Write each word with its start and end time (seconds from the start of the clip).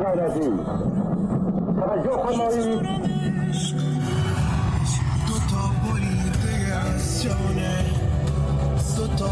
غیرتی 0.00 0.50
توجه 1.80 2.16
فرمایید. 2.22 2.80
دو 5.26 5.36
تا 5.50 5.64
بریده 5.84 6.74
از 6.74 7.22
جانه 7.22 7.84
دو 8.96 9.06
تا 9.06 9.30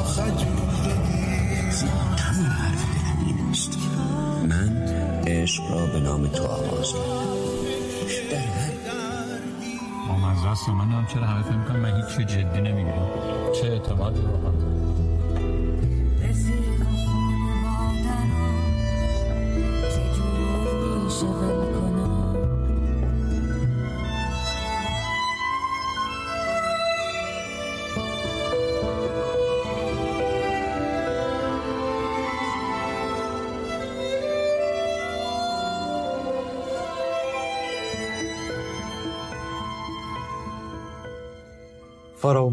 من 4.49 4.71
عشق 5.27 5.63
را 5.71 5.87
به 5.87 6.01
نام 6.01 6.27
تو 6.27 6.45
آغاز 6.45 6.95
هر 10.09 10.29
با 10.45 10.51
است 10.51 10.69
من 10.69 10.91
هم 10.91 11.07
چرا 11.07 11.23
همه 11.23 11.43
فکر 11.43 11.57
می‌کنم 11.57 11.81
من 11.81 11.97
هیچ 11.97 12.29
جدی 12.29 12.61
نمی‌گیرم 12.61 13.09
چه 13.53 13.69
اعتمادی 13.69 14.21
رو 14.21 14.88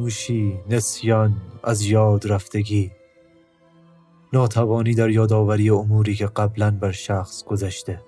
فراموشی 0.05 0.59
نسیان 0.69 1.41
از 1.63 1.81
یاد 1.81 2.27
رفتگی. 2.27 2.91
ناتوانی 4.33 4.93
در 4.93 5.09
یادآوری 5.09 5.69
اموری 5.69 6.15
که 6.15 6.27
قبلا 6.27 6.71
بر 6.71 6.91
شخص 6.91 7.43
گذشته. 7.43 8.01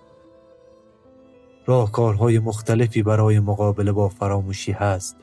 راهکارهای 1.66 2.40
مختلفی 2.40 3.04
برای 3.04 3.40
مقابله 3.40 3.91
با 3.91 4.10
فراموشی 4.10 4.71
هست. 4.71 5.16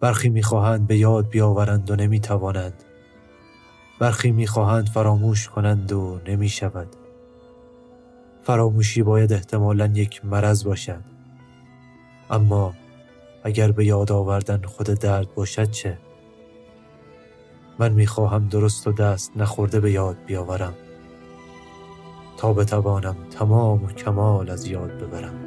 برخی 0.00 0.28
می‌خواهند 0.28 0.86
به 0.86 0.96
یاد 0.96 1.28
بیاورند 1.28 1.90
و 1.90 1.96
نمی‌توانند. 1.96 2.84
برخی 3.98 4.30
می‌خواهند 4.30 4.88
فراموش 4.88 5.48
کنند 5.48 5.92
و 5.92 6.20
نمی‌شود. 6.28 6.96
فراموشی 8.42 9.02
باید 9.02 9.32
احتمالا 9.32 9.86
یک 9.94 10.24
مرض 10.24 10.64
باشد. 10.64 11.02
اما 12.30 12.74
اگر 13.46 13.72
به 13.72 13.84
یاد 13.84 14.12
آوردن 14.12 14.62
خود 14.62 14.86
درد 14.86 15.34
باشد 15.34 15.70
چه؟ 15.70 15.98
من 17.78 17.92
می‌خواهم 17.92 18.48
درست 18.48 18.86
و 18.86 18.92
دست 18.92 19.32
نخورده 19.36 19.80
به 19.80 19.90
یاد 19.92 20.16
بیاورم 20.26 20.74
تا 22.36 22.52
بتوانم 22.52 23.16
تمام 23.30 23.84
و 23.84 23.86
کمال 23.86 24.50
از 24.50 24.66
یاد 24.66 24.90
ببرم 24.90 25.45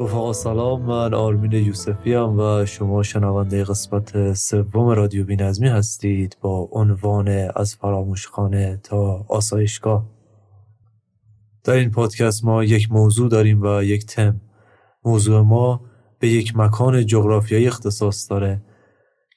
رفقا 0.00 0.32
سلام. 0.32 0.82
من 0.82 1.14
آرمین 1.14 1.52
یوسفی 1.52 2.14
هم 2.14 2.38
و 2.38 2.66
شما 2.66 3.02
شنونده 3.02 3.64
قسمت 3.64 4.32
سوم 4.32 4.88
رادیو 4.88 5.24
بینظمی 5.24 5.68
هستید 5.68 6.36
با 6.40 6.68
عنوان 6.72 7.28
از 7.56 7.74
فراموشخانه 7.74 8.80
تا 8.82 9.24
آسایشگاه. 9.28 10.06
در 11.64 11.72
این 11.72 11.90
پادکست 11.90 12.44
ما 12.44 12.64
یک 12.64 12.92
موضوع 12.92 13.28
داریم 13.28 13.62
و 13.62 13.82
یک 13.82 14.06
تم. 14.06 14.40
موضوع 15.04 15.40
ما 15.40 15.80
به 16.18 16.28
یک 16.28 16.56
مکان 16.56 17.06
جغرافیایی 17.06 17.66
اختصاص 17.66 18.30
داره 18.30 18.62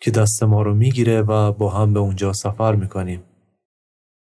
که 0.01 0.11
دست 0.11 0.43
ما 0.43 0.61
رو 0.61 0.73
می‌گیره 0.73 1.21
و 1.21 1.51
با 1.51 1.69
هم 1.69 1.93
به 1.93 1.99
اونجا 1.99 2.33
سفر 2.33 2.75
می‌کنیم. 2.75 3.23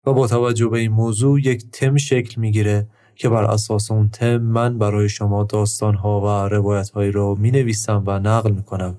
و 0.07 0.13
با 0.13 0.27
توجه 0.27 0.69
به 0.69 0.79
این 0.79 0.93
موضوع 0.93 1.41
یک 1.41 1.71
تم 1.71 1.97
شکل 1.97 2.41
می‌گیره 2.41 2.89
که 3.21 3.29
بر 3.29 3.45
اساس 3.45 3.91
اون 3.91 4.09
تم 4.09 4.37
من 4.37 4.79
برای 4.79 5.09
شما 5.09 5.45
داستانها 5.45 6.21
و 6.21 6.49
روایتهایی 6.49 7.11
رو 7.11 7.37
می 7.39 7.51
نویسم 7.51 8.03
و 8.07 8.19
نقل 8.19 8.51
می 8.51 8.63
کنم. 8.63 8.97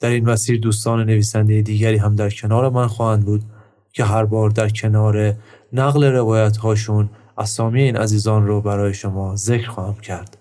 در 0.00 0.08
این 0.08 0.30
مسیر 0.30 0.60
دوستان 0.60 1.04
نویسنده 1.04 1.62
دیگری 1.62 1.96
هم 1.96 2.14
در 2.14 2.30
کنار 2.30 2.68
من 2.68 2.86
خواهند 2.86 3.24
بود 3.24 3.42
که 3.92 4.04
هر 4.04 4.24
بار 4.24 4.50
در 4.50 4.68
کنار 4.68 5.34
نقل 5.72 6.04
روایت 6.04 6.56
هاشون 6.56 7.10
اسامی 7.38 7.82
این 7.82 7.96
عزیزان 7.96 8.46
رو 8.46 8.60
برای 8.60 8.94
شما 8.94 9.36
ذکر 9.36 9.68
خواهم 9.68 10.00
کرد. 10.00 10.38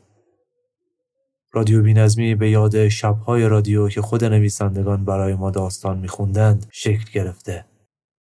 رادیو 1.53 1.83
بینظمی 1.83 2.35
به 2.35 2.49
یاد 2.49 2.87
شبهای 2.87 3.47
رادیو 3.47 3.89
که 3.89 4.01
خود 4.01 4.23
نویسندگان 4.25 5.05
برای 5.05 5.35
ما 5.35 5.51
داستان 5.51 5.97
میخوندند 5.97 6.65
شکل 6.71 7.11
گرفته. 7.13 7.65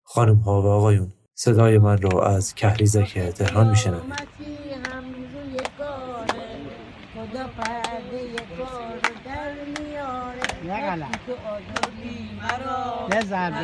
خانم 0.02 0.37
ها 0.37 0.62
و 0.62 0.66
آقایون 0.66 1.12
صدای 1.42 1.78
من 1.78 1.98
رو 1.98 2.18
از 2.18 2.54
کهریزک 2.54 3.18
تهران 3.18 3.70
میشنوید. 3.70 4.02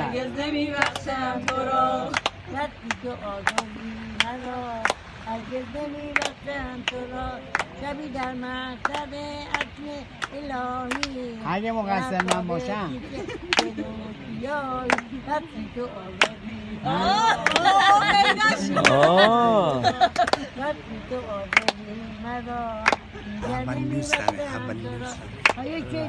هرگز 0.06 0.40
نمیبخشم 0.40 1.42
تو 1.46 1.56
را. 1.56 2.10
را. 7.12 7.30
شبی 7.82 8.08
در 8.08 8.32
مقصد 8.32 9.14
عطم 9.54 9.84
الهی. 10.34 11.38
اگه 11.46 11.72
مقصر 11.72 12.22
من 12.22 12.46
باشم. 12.46 12.90
وقتی 15.28 15.70
تو 15.74 15.82
آزادی 15.82 16.65
اولین 23.44 23.88
دوستمه 23.88 24.26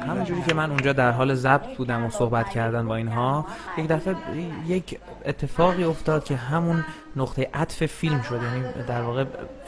همونجوری 0.08 0.42
که 0.42 0.54
من 0.54 0.70
اونجا 0.70 0.92
در 0.92 1.10
حال 1.10 1.34
ضبط 1.34 1.76
بودم 1.76 2.04
و 2.04 2.10
صحبت 2.10 2.48
کردن 2.48 2.88
با 2.88 2.96
اینها 2.96 3.46
یک 3.78 3.86
دفعه 3.86 4.14
یک 4.66 4.98
اتفاقی 5.24 5.84
افتاد 5.84 6.24
که 6.24 6.36
همون 6.36 6.84
نقطه 7.16 7.50
عطف 7.54 7.86
فیلم 7.86 8.22
شد 8.22 8.40
یعنی 8.42 8.86
در 8.88 9.02
واقع 9.02 9.24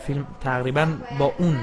فیلم 0.06 0.26
تقریبا 0.40 0.88
با 1.18 1.32
اون 1.38 1.56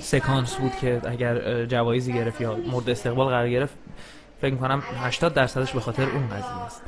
سکانس 0.00 0.54
بود 0.56 0.76
که 0.76 1.00
اگر 1.04 1.64
جوایزی 1.64 2.12
گرفت 2.12 2.40
یا 2.40 2.56
مورد 2.70 2.90
استقبال 2.90 3.26
قرار 3.26 3.48
گرفت. 3.48 3.74
فکر 4.40 4.52
می‌کنم 4.52 4.82
80 5.02 5.34
درصدش 5.34 5.72
به 5.72 5.80
خاطر 5.80 6.02
اون 6.02 6.28
قضیه 6.28 6.64
است. 6.66 6.82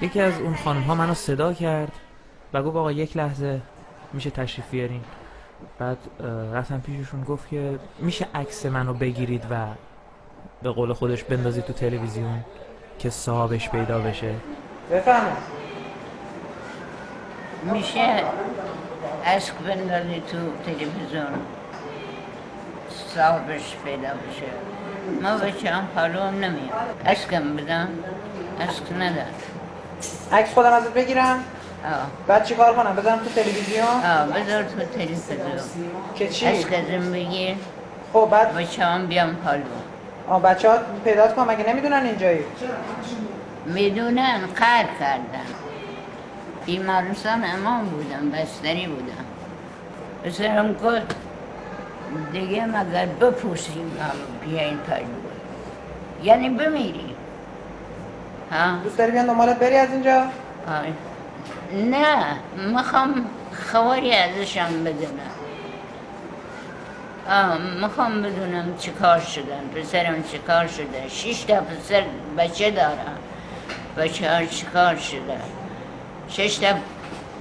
یکی 0.00 0.20
از 0.20 0.40
اون 0.40 0.54
خانم 0.54 0.82
ها 0.82 0.94
منو 0.94 1.14
صدا 1.14 1.52
کرد 1.52 1.92
و 2.52 2.62
گفت 2.62 2.76
آقا 2.76 2.92
یک 2.92 3.16
لحظه 3.16 3.60
میشه 4.12 4.30
تشریف 4.30 4.70
بیارین؟ 4.70 5.00
بعد 5.78 5.98
رفتم 6.52 6.80
پیششون 6.80 7.24
گفت 7.24 7.48
که 7.48 7.78
میشه 7.98 8.26
عکس 8.34 8.66
منو 8.66 8.94
بگیرید 8.94 9.46
و 9.50 9.66
به 10.62 10.70
قول 10.70 10.92
خودش 10.92 11.24
بندازید 11.24 11.64
تو 11.64 11.72
تلویزیون 11.72 12.44
که 12.98 13.10
صاحبش 13.10 13.70
پیدا 13.70 13.98
بشه. 13.98 14.34
بفهمم 14.90 15.36
میشه 17.72 18.24
عشق 19.24 19.54
بندازی 19.58 20.20
تو 20.20 20.38
تلویزیون 20.66 21.40
صاحبش 23.14 23.76
پیدا 23.84 24.08
بشه. 24.08 24.50
ما 25.22 25.36
بچه 25.36 25.70
هم 25.70 25.88
حالو 25.94 26.20
هم 26.20 26.34
نمیاد 26.34 26.72
عشقم 27.06 27.56
بدم 27.56 27.88
عشق 28.60 28.92
ندارم. 29.00 29.34
عکس 30.32 30.54
خودم 30.54 30.72
ازت 30.72 30.94
بگیرم. 30.94 31.44
آه. 31.84 32.06
بعد 32.26 32.44
چی 32.44 32.54
کار 32.54 32.74
کنم؟ 32.74 32.96
بذارم 32.96 33.18
تو 33.18 33.42
تلویزیون؟ 33.42 33.86
آه 33.86 34.26
بذار 34.26 34.62
تو 34.62 34.98
تلویزیون. 34.98 35.40
که 36.14 36.28
چی؟ 36.28 36.46
عشق 36.46 36.68
ازم 36.68 37.12
بگیر. 37.12 37.56
خب 38.12 38.28
بعد؟ 38.30 38.54
بچه 38.54 38.84
هم 38.84 39.06
بیام 39.06 39.36
حالو 39.44 39.62
آه 40.28 40.42
بچه 40.42 40.70
ها 40.70 40.78
پیدات 41.04 41.34
کن 41.34 41.50
مگه 41.50 41.68
نمی‌دونن 41.68 42.02
اینجایی؟ 42.04 42.44
می‌دونن 43.66 44.40
قهر 44.56 44.86
کردن. 45.00 45.46
بیمارستان 46.66 47.44
امام 47.44 47.84
بودم 47.84 48.30
بستری 48.30 48.86
بودم. 48.86 49.24
بسرم 50.24 50.72
گفت 50.72 51.16
دیگه 52.32 52.66
مگر 52.66 53.06
بپوسیم 53.06 53.98
هم 54.00 54.48
بیاین 54.48 54.76
پلو 54.76 55.04
یعنی 56.22 56.48
بمیریم. 56.48 57.16
ها؟ 58.52 58.76
دوست 58.84 58.98
داری 58.98 59.10
بیان 59.10 59.26
دنبالت 59.26 59.58
بری 59.58 59.76
از 59.76 59.90
اینجا. 59.90 60.24
نه 61.74 62.24
می‌خوام 62.72 63.26
خبری 63.52 64.12
ازشم 64.14 64.84
بدونم. 64.84 65.30
می‌خوام 67.80 68.22
بدونم 68.22 68.76
چه 68.78 68.90
کار 68.90 69.20
شدن. 69.20 69.60
پسرم 69.74 70.22
چه 70.22 70.38
کار 70.38 70.66
شده؟ 70.66 71.08
شش 71.08 71.44
تا 71.44 71.60
پسر 71.60 72.04
بچه 72.38 72.70
دارم 72.70 73.18
بچه 73.96 74.30
ها 74.30 74.44
چه 74.46 74.66
کار 74.66 74.96
شده؟ 74.96 75.40
شش 76.28 76.58
تا 76.58 76.74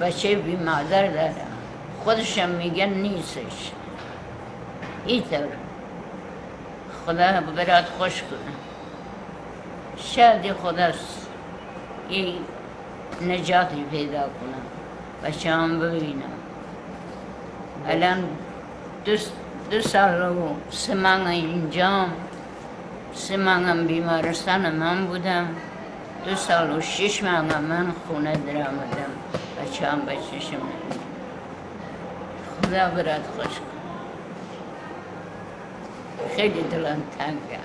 بچه 0.01 0.35
بی 0.35 0.55
مادر 0.55 1.07
دارم 1.07 1.47
خودشم 2.03 2.49
میگن 2.49 2.89
نیستش. 2.89 3.71
اینطور 5.09 5.47
خدا 7.05 7.41
برات 7.41 7.85
خوش 7.85 8.21
کنه 8.21 8.53
شاید 9.97 10.53
خداست 10.53 11.27
یه 12.09 12.33
نجاتی 13.21 13.83
پیدا 13.91 14.21
کنم. 14.21 14.63
بچه 15.23 15.51
هم 15.51 15.79
ببینم. 15.79 16.23
الان 17.87 18.23
دو, 19.71 19.81
سال 19.81 20.21
و 20.21 20.55
سه 20.69 20.93
ماه 20.93 21.29
اینجا 21.29 22.05
سه 23.13 23.37
بیمارستان 23.87 24.71
من 24.71 25.05
بودم. 25.05 25.47
دو 26.25 26.35
سال 26.35 26.77
و 26.77 26.81
شش 26.81 27.23
ماه 27.23 27.41
من 27.41 27.93
خونه 28.07 28.33
در 28.33 28.57
آمدم 28.57 29.11
بچه 29.61 29.87
هم 29.87 29.99
بچهشم 29.99 30.61
خدا 32.61 32.89
برات 32.89 33.25
خوش 33.37 33.68
خیلی 36.35 36.61
دلم 36.61 37.01
تنگه 37.19 37.59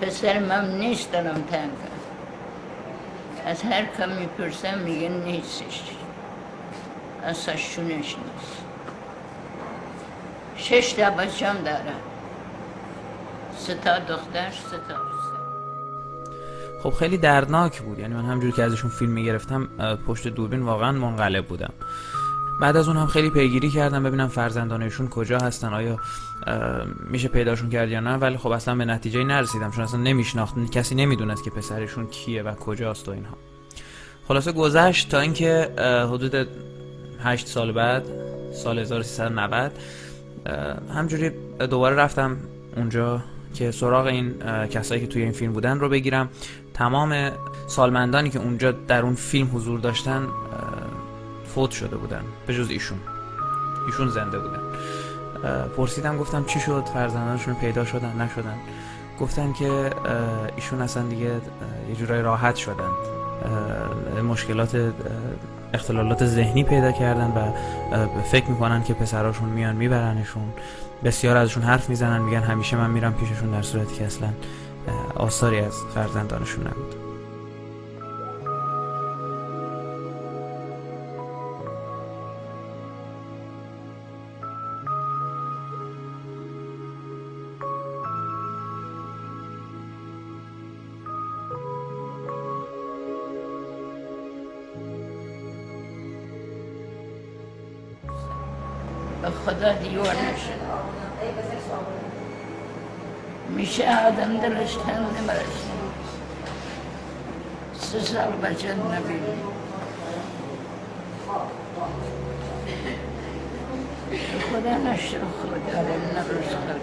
پسر 0.00 0.38
من 0.38 0.78
نیست 0.78 1.12
دلم 1.12 1.44
تنگه 1.50 1.96
از 3.46 3.62
هر 3.62 3.84
کم 3.98 4.08
می‌پرسم 4.08 4.78
میگه 4.78 5.08
نیستش. 5.08 5.82
اصلا 7.24 7.56
شونش 7.56 8.16
نیست. 8.16 8.62
شش 10.56 10.92
تا 10.92 11.10
بچم 11.10 11.56
دارم. 11.64 12.00
سه 13.56 13.74
تا 13.74 13.98
دختر 13.98 14.50
سه 14.50 14.76
تا. 14.88 14.94
خب 16.82 16.90
خیلی 16.90 17.18
دردناک 17.18 17.82
بود. 17.82 17.98
یعنی 17.98 18.14
من 18.14 18.24
همجوری 18.24 18.52
که 18.52 18.62
ازشون 18.62 18.90
فیلم 18.90 19.12
می‌گرفتم 19.12 19.68
پشت 20.06 20.28
دوربین 20.28 20.62
واقعا 20.62 20.92
منقلب 20.92 21.46
بودم. 21.46 21.72
بعد 22.60 22.76
از 22.76 22.88
اون 22.88 22.96
هم 22.96 23.06
خیلی 23.06 23.30
پیگیری 23.30 23.70
کردم 23.70 24.02
ببینم 24.02 24.28
فرزندانشون 24.28 25.08
کجا 25.08 25.38
هستن 25.38 25.74
آیا 25.74 25.98
میشه 27.10 27.28
پیداشون 27.28 27.70
کرد 27.70 27.88
یا 27.88 28.00
نه. 28.00 28.16
ولی 28.16 28.36
خب 28.36 28.50
اصلا 28.50 28.74
به 28.74 28.84
نتیجه 28.84 29.24
نرسیدم 29.24 29.70
چون 29.70 29.84
اصلا 29.84 30.00
نمیشناخت 30.00 30.70
کسی 30.70 30.94
نمی‌دونست 30.94 31.44
که 31.44 31.50
پسرشون 31.50 32.06
کیه 32.06 32.42
و 32.42 32.54
کجاست 32.54 33.08
و 33.08 33.12
اینها. 33.12 33.36
خلاصه 34.28 34.52
گذشت 34.52 35.10
تا 35.10 35.20
اینکه 35.20 35.70
حدود 36.12 36.48
8 37.24 37.46
سال 37.46 37.72
بعد 37.72 38.04
سال 38.52 38.78
1390 38.78 39.72
اه، 40.46 40.76
همجوری 40.94 41.30
دوباره 41.70 41.96
رفتم 41.96 42.36
اونجا 42.76 43.22
که 43.54 43.70
سراغ 43.70 44.06
این 44.06 44.34
کسایی 44.66 45.00
که 45.00 45.06
توی 45.06 45.22
این 45.22 45.32
فیلم 45.32 45.52
بودن 45.52 45.80
رو 45.80 45.88
بگیرم. 45.88 46.28
تمام 46.74 47.30
سالمندانی 47.66 48.30
که 48.30 48.38
اونجا 48.38 48.72
در 48.72 49.02
اون 49.02 49.14
فیلم 49.14 49.50
حضور 49.54 49.80
داشتن 49.80 50.28
فوت 51.56 51.70
شده 51.70 51.96
بودن 51.96 52.22
به 52.46 52.54
جز 52.54 52.70
ایشون. 52.70 52.98
ایشون 53.86 54.08
زنده 54.08 54.38
بودن. 54.38 54.60
پرسیدم 55.76 56.18
گفتم 56.18 56.44
چی 56.44 56.60
شد؟ 56.60 56.84
فرزندانشون 56.94 57.54
پیدا 57.54 57.84
شدن 57.84 58.20
نشدن. 58.20 58.56
گفتن 59.20 59.52
که 59.52 59.90
ایشون 60.56 60.80
اصلا 60.80 61.02
دیگه 61.02 61.40
یه 61.88 61.94
جورای 61.98 62.22
راحت 62.22 62.56
شدن. 62.56 62.90
مشکلات 64.28 64.92
اختلالات 65.74 66.26
ذهنی 66.26 66.64
پیدا 66.64 66.92
کردن 66.92 67.32
و 67.36 67.52
فکر 68.22 68.50
می‌کنن 68.50 68.82
که 68.82 68.94
پسراشون 68.94 69.48
میان 69.48 69.76
میبرنشون. 69.76 70.52
بسیار 71.04 71.36
ازشون 71.36 71.62
حرف 71.62 71.88
می‌زنن 71.88 72.22
میگن 72.22 72.42
همیشه 72.42 72.76
من 72.76 72.90
میرم 72.90 73.14
پیششون 73.14 73.50
در 73.50 73.62
صورتی 73.62 73.94
که 73.94 74.04
اصلا 74.04 74.28
آثاری 75.14 75.60
از 75.60 75.74
فرزندانشون 75.94 76.66
نبود. 76.66 77.05
درجتها 104.48 105.00
ونمرتها 105.00 105.66
سز 107.74 108.16
أربع 108.16 108.50
جنة 108.50 109.02
بيني 109.08 109.36
خذ 114.52 114.66
أنا 114.66 114.94
الشيخ 114.94 115.20
قال 115.74 115.84
لنا 115.84 116.20
الرزق 116.20 116.80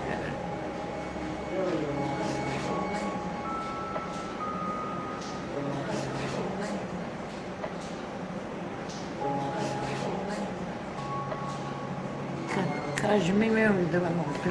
كراجمي 13.01 13.49
ما 13.49 13.59
يندم 13.63 14.01
في 14.43 14.49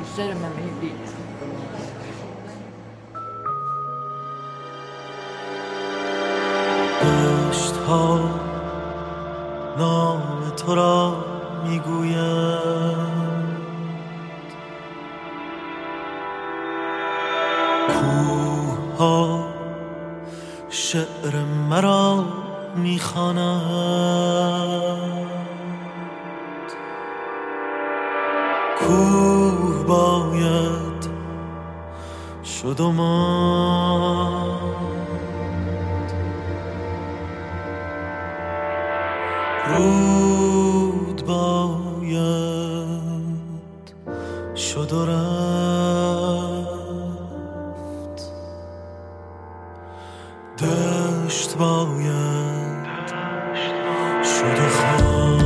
شد 55.02 55.41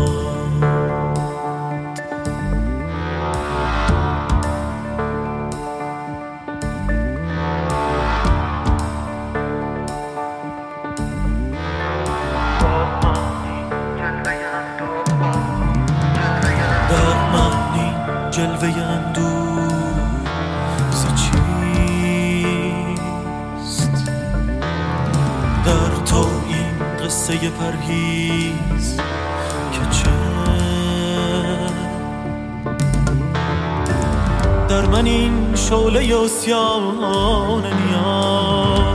اسیان 36.13 37.67
نیاز. 37.67 38.87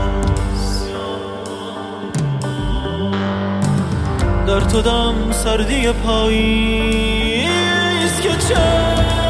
در 4.48 4.60
تو 4.60 4.82
دم 4.82 5.32
سردی 5.32 5.91
پاییز 5.91 7.51
که 8.24 8.30
چه 8.30 9.21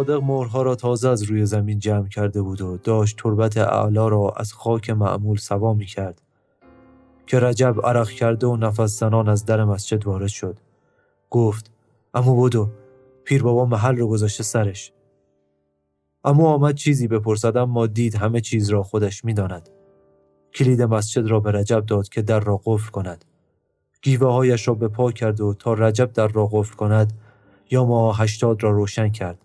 صادق 0.00 0.22
مهرها 0.22 0.62
را 0.62 0.74
تازه 0.74 1.08
از 1.08 1.22
روی 1.22 1.46
زمین 1.46 1.78
جمع 1.78 2.08
کرده 2.08 2.42
بود 2.42 2.60
و 2.60 2.76
داشت 2.76 3.18
تربت 3.18 3.56
اعلا 3.56 4.08
را 4.08 4.32
از 4.36 4.52
خاک 4.52 4.90
معمول 4.90 5.36
سوا 5.36 5.74
می 5.74 5.86
کرد 5.86 6.22
که 7.26 7.40
رجب 7.40 7.76
عرق 7.84 8.10
کرده 8.10 8.46
و 8.46 8.56
نفس 8.56 8.98
زنان 8.98 9.28
از 9.28 9.44
در 9.44 9.64
مسجد 9.64 10.06
وارد 10.06 10.28
شد. 10.28 10.58
گفت 11.30 11.70
امو 12.14 12.44
بدو 12.44 12.70
پیر 13.24 13.42
بابا 13.42 13.64
محل 13.64 13.96
رو 13.96 14.08
گذاشته 14.08 14.42
سرش. 14.42 14.92
امو 16.24 16.46
آمد 16.46 16.74
چیزی 16.74 17.08
بپرسد 17.08 17.56
اما 17.56 17.86
دید 17.86 18.14
همه 18.14 18.40
چیز 18.40 18.70
را 18.70 18.82
خودش 18.82 19.24
می‌داند 19.24 19.68
کلید 20.54 20.82
مسجد 20.82 21.26
را 21.26 21.40
به 21.40 21.52
رجب 21.52 21.86
داد 21.86 22.08
که 22.08 22.22
در 22.22 22.40
را 22.40 22.60
قفل 22.64 22.90
کند. 22.90 23.24
گیوه 24.02 24.32
هایش 24.32 24.68
را 24.68 24.74
به 24.74 24.88
پا 24.88 25.12
کرد 25.12 25.40
و 25.40 25.54
تا 25.54 25.74
رجب 25.74 26.12
در 26.12 26.28
را 26.28 26.46
قفل 26.52 26.74
کند 26.74 27.12
یا 27.70 27.84
ما 27.84 28.12
هشتاد 28.12 28.62
را 28.62 28.70
روشن 28.70 29.08
کرد. 29.08 29.38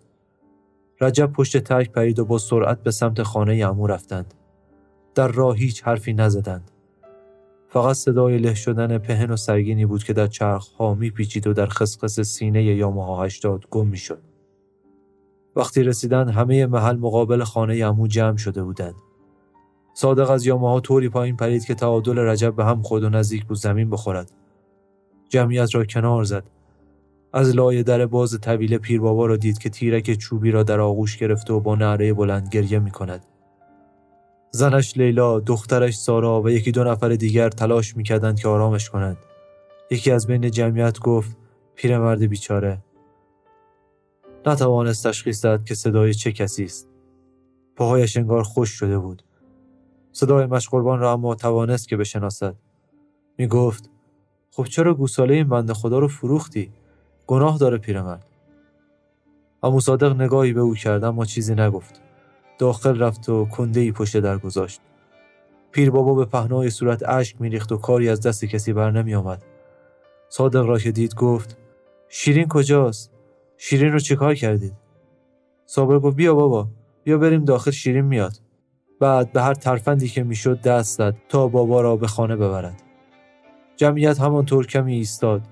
رجب 1.00 1.32
پشت 1.32 1.58
ترک 1.58 1.92
پرید 1.92 2.18
و 2.18 2.24
با 2.24 2.38
سرعت 2.38 2.82
به 2.82 2.90
سمت 2.90 3.22
خانه 3.22 3.54
امو 3.54 3.86
رفتند 3.86 4.34
در 5.14 5.28
راه 5.28 5.56
هیچ 5.56 5.82
حرفی 5.84 6.12
نزدند 6.12 6.70
فقط 7.68 7.96
صدای 7.96 8.38
له 8.38 8.54
شدن 8.54 8.98
پهن 8.98 9.30
و 9.30 9.36
سرگینی 9.36 9.86
بود 9.86 10.04
که 10.04 10.12
در 10.12 10.26
چرخ 10.26 10.68
ها 10.68 10.94
می 10.94 11.10
پیچید 11.10 11.46
و 11.46 11.52
در 11.52 11.66
خسخس 11.66 12.20
سینه 12.20 12.64
یاماها 12.64 13.24
هشتاد 13.24 13.66
گم 13.70 13.86
می 13.86 13.96
شد. 13.96 14.22
وقتی 15.56 15.82
رسیدند 15.82 16.30
همه 16.30 16.66
محل 16.66 16.96
مقابل 16.96 17.44
خانه 17.44 17.84
امو 17.84 18.06
جمع 18.06 18.36
شده 18.36 18.62
بودند. 18.62 18.94
صادق 19.94 20.30
از 20.30 20.46
یاماها 20.46 20.80
طوری 20.80 21.08
پایین 21.08 21.36
پرید 21.36 21.64
که 21.64 21.74
تعادل 21.74 22.18
رجب 22.18 22.56
به 22.56 22.64
هم 22.64 22.82
خود 22.82 23.04
و 23.04 23.08
نزدیک 23.08 23.44
بود 23.44 23.56
زمین 23.56 23.90
بخورد. 23.90 24.32
جمعیت 25.28 25.74
را 25.74 25.84
کنار 25.84 26.24
زد. 26.24 26.50
از 27.36 27.56
لای 27.56 27.82
در 27.82 28.06
باز 28.06 28.40
طویل 28.40 28.78
پیر 28.78 29.00
بابا 29.00 29.26
را 29.26 29.36
دید 29.36 29.58
که 29.58 29.70
تیرک 29.70 30.14
چوبی 30.14 30.50
را 30.50 30.62
در 30.62 30.80
آغوش 30.80 31.16
گرفته 31.16 31.52
و 31.52 31.60
با 31.60 31.74
نعره 31.74 32.12
بلند 32.12 32.48
گریه 32.48 32.78
می 32.78 32.90
کند. 32.90 33.26
زنش 34.50 34.96
لیلا، 34.96 35.40
دخترش 35.40 35.96
سارا 35.96 36.42
و 36.42 36.50
یکی 36.50 36.72
دو 36.72 36.84
نفر 36.84 37.08
دیگر 37.08 37.48
تلاش 37.48 37.96
می‌کردند 37.96 38.40
که 38.40 38.48
آرامش 38.48 38.90
کنند. 38.90 39.16
یکی 39.90 40.10
از 40.10 40.26
بین 40.26 40.50
جمعیت 40.50 40.98
گفت 40.98 41.36
پیرمرد 41.74 42.22
بیچاره. 42.22 42.78
نتوانست 44.46 45.06
تشخیص 45.06 45.44
داد 45.44 45.64
که 45.64 45.74
صدای 45.74 46.14
چه 46.14 46.32
کسی 46.32 46.64
است. 46.64 46.88
پاهایش 47.76 48.16
انگار 48.16 48.42
خوش 48.42 48.70
شده 48.70 48.98
بود. 48.98 49.22
صدای 50.12 50.46
مشقربان 50.46 50.98
را 50.98 51.12
اما 51.12 51.34
توانست 51.34 51.88
که 51.88 51.96
بشناسد. 51.96 52.56
می 53.38 53.46
گفت 53.46 53.90
خب 54.50 54.64
چرا 54.64 54.94
گوساله 54.94 55.34
این 55.34 55.48
بنده 55.48 55.74
خدا 55.74 55.98
رو 55.98 56.08
فروختی؟ 56.08 56.72
گناه 57.26 57.58
داره 57.58 57.78
پیرمرد. 57.78 58.26
اما 59.62 59.80
صادق 59.80 60.20
نگاهی 60.20 60.52
به 60.52 60.60
او 60.60 60.74
کرد 60.74 61.04
اما 61.04 61.24
چیزی 61.24 61.54
نگفت. 61.54 62.02
داخل 62.58 62.98
رفت 62.98 63.28
و 63.28 63.44
کنده 63.44 63.80
ای 63.80 63.92
پشت 63.92 64.16
در 64.16 64.38
گذاشت. 64.38 64.80
پیر 65.70 65.90
بابا 65.90 66.14
به 66.14 66.24
پهنای 66.24 66.70
صورت 66.70 67.08
اشک 67.08 67.40
میریخت 67.40 67.72
و 67.72 67.76
کاری 67.76 68.08
از 68.08 68.20
دست 68.20 68.44
کسی 68.44 68.72
بر 68.72 68.90
نمی 68.90 69.14
آمد. 69.14 69.44
صادق 70.28 70.66
را 70.66 70.78
که 70.78 70.92
دید 70.92 71.14
گفت 71.14 71.58
شیرین 72.08 72.48
کجاست؟ 72.48 73.10
شیرین 73.56 73.92
رو 73.92 73.98
چیکار 73.98 74.34
کردید؟ 74.34 74.72
صابر 75.66 75.98
گفت 75.98 76.16
بیا 76.16 76.34
بابا 76.34 76.68
بیا 77.04 77.18
بریم 77.18 77.44
داخل 77.44 77.70
شیرین 77.70 78.04
میاد. 78.04 78.32
بعد 79.00 79.32
به 79.32 79.42
هر 79.42 79.54
ترفندی 79.54 80.08
که 80.08 80.22
می‌شد 80.22 80.60
دست 80.60 80.98
زد 80.98 81.16
تا 81.28 81.48
بابا 81.48 81.80
را 81.80 81.96
به 81.96 82.06
خانه 82.06 82.36
ببرد. 82.36 82.82
جمعیت 83.76 84.20
همانطور 84.20 84.66
کمی 84.66 84.94
ایستاد 84.94 85.42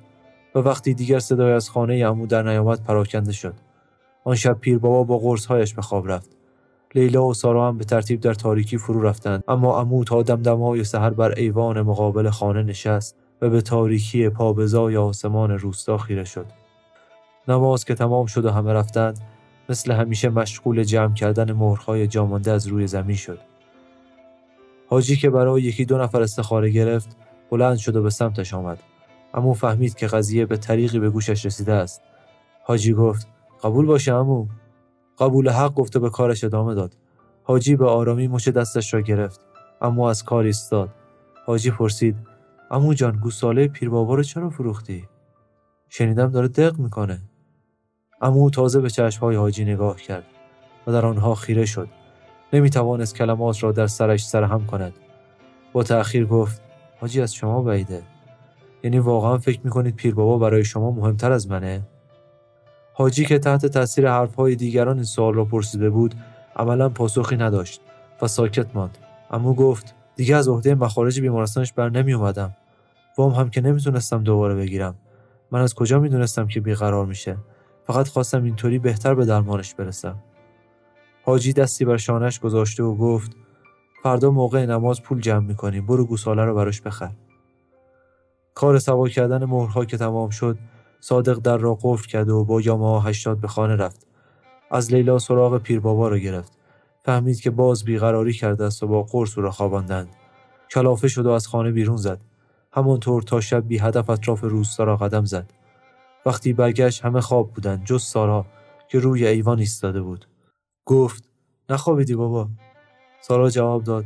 و 0.55 0.59
وقتی 0.59 0.95
دیگر 0.95 1.19
صدای 1.19 1.53
از 1.53 1.71
خانه 1.71 2.07
عمو 2.07 2.27
در 2.27 2.43
نیامد 2.43 2.83
پراکنده 2.83 3.33
شد. 3.33 3.55
آن 4.25 4.35
شب 4.35 4.59
پیر 4.61 4.79
بابا 4.79 5.05
با 5.05 5.19
قرصهایش 5.19 5.75
به 5.75 5.83
خواب 5.83 6.11
رفت. 6.11 6.35
لیلا 6.95 7.25
و 7.25 7.35
سارا 7.35 7.69
هم 7.69 7.79
به 7.79 7.85
ترتیب 7.85 8.21
در 8.21 8.35
تاریکی 8.35 8.79
فرو 8.79 9.03
رفتند 9.03 9.45
اما 9.49 9.81
عمو 9.81 10.05
تا 10.05 10.23
دمدمای 10.23 10.85
سحر 10.85 11.11
بر 11.11 11.35
ایوان 11.37 11.83
مقابل 11.83 12.31
خانه 12.31 12.63
نشست 12.63 13.17
و 13.43 13.51
به 13.51 13.61
تاریکی 13.61 14.29
پابزای 14.29 14.97
آسمان 14.97 15.51
روستا 15.51 15.99
خیره 15.99 16.25
شد 16.25 16.47
نماز 17.49 17.85
که 17.85 17.95
تمام 17.95 18.27
شد 18.27 18.45
و 18.45 18.51
همه 18.51 18.73
رفتند 18.73 19.21
مثل 19.69 19.93
همیشه 19.93 20.29
مشغول 20.29 20.85
جمع 20.85 21.15
کردن 21.15 21.53
مهرهای 21.53 22.07
جامانده 22.07 22.51
از 22.51 22.67
روی 22.67 22.87
زمین 22.87 23.17
شد 23.17 23.39
حاجی 24.89 25.17
که 25.17 25.31
برای 25.31 25.63
یکی 25.63 25.85
دو 25.85 25.99
نفر 25.99 26.23
استخاره 26.23 26.71
گرفت 26.71 27.17
بلند 27.51 27.77
شد 27.77 27.97
و 27.97 28.03
به 28.03 28.11
سمتش 28.11 28.55
آمد 28.55 28.79
امو 29.35 29.55
فهمید 29.55 29.95
که 29.95 30.07
قضیه 30.07 30.47
به 30.47 30.57
طریقی 30.57 30.99
به 30.99 31.11
گوشش 31.11 31.47
رسیده 31.47 31.73
است. 31.73 32.03
حاجی 32.65 32.93
گفت 32.93 33.29
قبول 33.65 33.87
باشه 33.87 34.15
امو. 34.15 34.47
قبول 35.19 35.49
حق 35.49 35.75
گفته 35.75 35.99
به 35.99 36.11
کارش 36.11 36.45
ادامه 36.45 36.75
داد. 36.75 36.97
حاجی 37.43 37.77
به 37.77 37.89
آرامی 37.89 38.29
مچ 38.29 38.49
دستش 38.49 38.95
را 38.95 39.01
گرفت. 39.01 39.41
اما 39.81 40.11
از 40.11 40.23
کار 40.23 40.45
ایستاد. 40.45 40.89
حاجی 41.47 41.71
پرسید 41.71 42.17
امو 42.71 42.95
جان 42.95 43.17
گوساله 43.17 43.69
پیر 43.69 43.91
بابا 43.91 44.15
رو 44.15 44.23
چرا 44.23 44.51
فروختی؟ 44.51 45.09
شنیدم 45.89 46.31
داره 46.31 46.49
دق 46.49 46.79
می‌کنه. 46.79 47.23
امو 48.21 48.51
تازه 48.51 48.81
به 48.81 48.91
چشمهای 48.91 49.37
حاجی 49.37 49.65
نگاه 49.65 49.97
کرد 49.97 50.25
و 50.87 50.93
در 50.93 51.07
آنها 51.07 51.35
خیره 51.35 51.65
شد. 51.65 51.89
نمی‌توانست 52.53 53.15
کلمات 53.15 53.63
را 53.63 53.73
در 53.73 53.87
سرش 53.87 54.27
سرهم 54.27 54.67
کند. 54.67 54.93
با 55.73 55.83
تأخیر 55.83 56.27
گفت 56.27 56.63
حاجی 57.01 57.21
از 57.21 57.35
شما 57.35 57.63
بعیده 57.63 58.03
یعنی 58.85 58.99
واقعا 58.99 59.39
فکر 59.39 59.61
می‌کنید 59.65 59.97
پیر 59.97 60.15
بابا 60.15 60.39
برای 60.39 60.65
شما 60.65 60.91
مهمتر 60.91 61.33
از 61.33 61.51
منه؟ 61.51 61.83
حاجی 62.93 63.25
که 63.25 63.39
تحت 63.39 63.67
تاثیر 63.67 64.09
حرفهای 64.09 64.57
دیگران 64.57 64.97
این 64.97 65.05
سوال 65.05 65.35
را 65.35 65.45
پرسیده 65.45 65.91
بود 65.91 66.15
عملا 66.57 66.89
پاسخی 66.89 67.37
نداشت 67.37 67.81
و 68.23 68.27
ساکت 68.27 68.67
ماند. 68.75 68.99
اما 69.31 69.55
گفت 69.55 69.95
دیگه 70.17 70.37
از 70.37 70.49
عهده 70.49 70.75
مخارج 70.75 71.21
بیمارستانش 71.21 71.73
بر 71.73 71.89
نمی 71.91 72.13
اومدم. 72.13 72.57
وام 73.19 73.33
هم 73.33 73.51
که 73.51 73.61
نمی‌تونستم 73.61 74.23
دوباره 74.23 74.55
بگیرم. 74.55 74.95
من 75.51 75.61
از 75.61 75.75
کجا 75.75 76.01
می‌دونستم 76.01 76.47
که 76.47 76.61
بیقرار 76.61 77.07
میشه؟ 77.07 77.37
فقط 77.87 78.09
خواستم 78.09 78.45
اینطوری 78.45 78.79
بهتر 78.79 79.15
به 79.15 79.25
درمانش 79.25 79.75
برسم. 79.75 80.17
حاجی 81.25 81.53
دستی 81.53 81.85
بر 81.85 81.97
شانش 81.97 82.41
گذاشته 82.41 82.83
و 82.83 82.95
گفت 82.95 83.37
فردا 84.03 84.31
موقع 84.31 84.67
نماز 84.67 85.03
پول 85.03 85.21
جمع 85.21 85.47
می‌کنیم 85.47 85.87
برو 85.87 86.07
گوساله 86.07 86.45
رو 86.45 86.55
براش 86.55 86.81
بخر. 86.81 87.11
کار 88.55 88.79
سوا 88.79 89.09
کردن 89.09 89.45
مهرها 89.45 89.85
که 89.85 89.97
تمام 89.97 90.31
شد 90.31 90.59
صادق 91.01 91.39
در 91.39 91.57
را 91.57 91.79
قفل 91.83 92.07
کرد 92.07 92.29
و 92.29 92.45
با 92.45 92.61
یاماها 92.61 93.01
هشتاد 93.01 93.39
به 93.39 93.49
خانه 93.49 93.77
رفت. 93.77 94.07
از 94.71 94.93
لیلا 94.93 95.19
سراغ 95.19 95.59
پیر 95.59 95.81
بابا 95.81 96.09
را 96.09 96.19
گرفت. 96.19 96.53
فهمید 97.05 97.41
که 97.41 97.51
باز 97.51 97.85
بیقراری 97.85 98.33
کرده 98.33 98.65
است 98.65 98.83
و 98.83 98.87
با 98.87 99.03
قرص 99.03 99.39
او 99.39 99.45
را 99.45 99.51
خواباندند. 99.51 100.09
کلافه 100.71 101.09
شد 101.09 101.27
و 101.27 101.31
از 101.31 101.47
خانه 101.47 101.71
بیرون 101.71 101.97
زد. 101.97 102.21
همانطور 102.73 103.23
تا 103.23 103.41
شب 103.41 103.69
بی 103.69 103.79
هدف 103.79 104.11
اطراف 104.11 104.41
روستا 104.41 104.85
را 104.85 104.97
قدم 104.97 105.25
زد. 105.25 105.51
وقتی 106.27 106.53
برگشت 106.53 107.05
همه 107.05 107.21
خواب 107.21 107.53
بودند 107.53 107.85
جز 107.85 108.03
سارا 108.03 108.47
که 108.89 108.99
روی 108.99 109.27
ایوان 109.27 109.59
ایستاده 109.59 110.03
بود. 110.03 110.27
گفت 110.85 111.25
نخوابیدی 111.71 112.15
بابا؟ 112.15 112.49
سارا 113.21 113.51
جواب 113.51 113.85
داد 113.85 114.05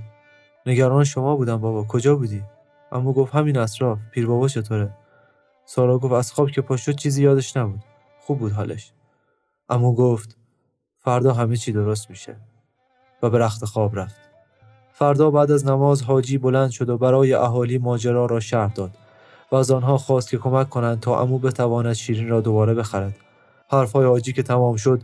نگران 0.67 1.05
شما 1.05 1.37
بودم 1.37 1.57
بابا 1.57 1.85
کجا 1.85 2.17
بودی؟ 2.17 2.43
اما 2.93 3.13
گفت 3.13 3.35
همین 3.35 3.59
اطراف 3.59 3.99
پیر 4.11 4.27
بابا 4.27 4.49
چطوره؟ 4.49 4.91
سارا 5.65 5.99
گفت 5.99 6.15
از 6.15 6.33
خواب 6.33 6.51
که 6.51 6.61
پاشد 6.61 6.95
چیزی 6.95 7.23
یادش 7.23 7.57
نبود. 7.57 7.85
خوب 8.21 8.39
بود 8.39 8.53
حالش. 8.53 8.93
اما 9.69 9.93
گفت 9.93 10.37
فردا 10.99 11.33
همه 11.33 11.57
چی 11.57 11.73
درست 11.73 12.11
میشه. 12.11 12.37
و 13.23 13.31
به 13.31 13.39
رخت 13.39 13.65
خواب 13.65 13.99
رفت. 13.99 14.21
فردا 14.93 15.31
بعد 15.31 15.51
از 15.51 15.67
نماز 15.67 16.03
حاجی 16.03 16.39
بلند 16.39 16.71
شد 16.71 16.89
و 16.89 16.99
برای 16.99 17.35
اهالی 17.35 17.79
ماجرا 17.79 18.27
را 18.27 18.41
شرح 18.41 18.73
داد 18.73 18.91
و 19.53 19.57
از 19.57 19.71
آنها 19.71 19.99
خواست 19.99 20.31
که 20.31 20.39
کمک 20.39 20.69
کنند 20.69 21.01
تا 21.01 21.21
امو 21.21 21.39
بتواند 21.39 21.93
شیرین 21.93 22.29
را 22.29 22.41
دوباره 22.41 22.75
بخرد. 22.75 23.17
حرفهای 23.71 24.07
حاجی 24.07 24.33
که 24.33 24.43
تمام 24.43 24.77
شد 24.77 25.03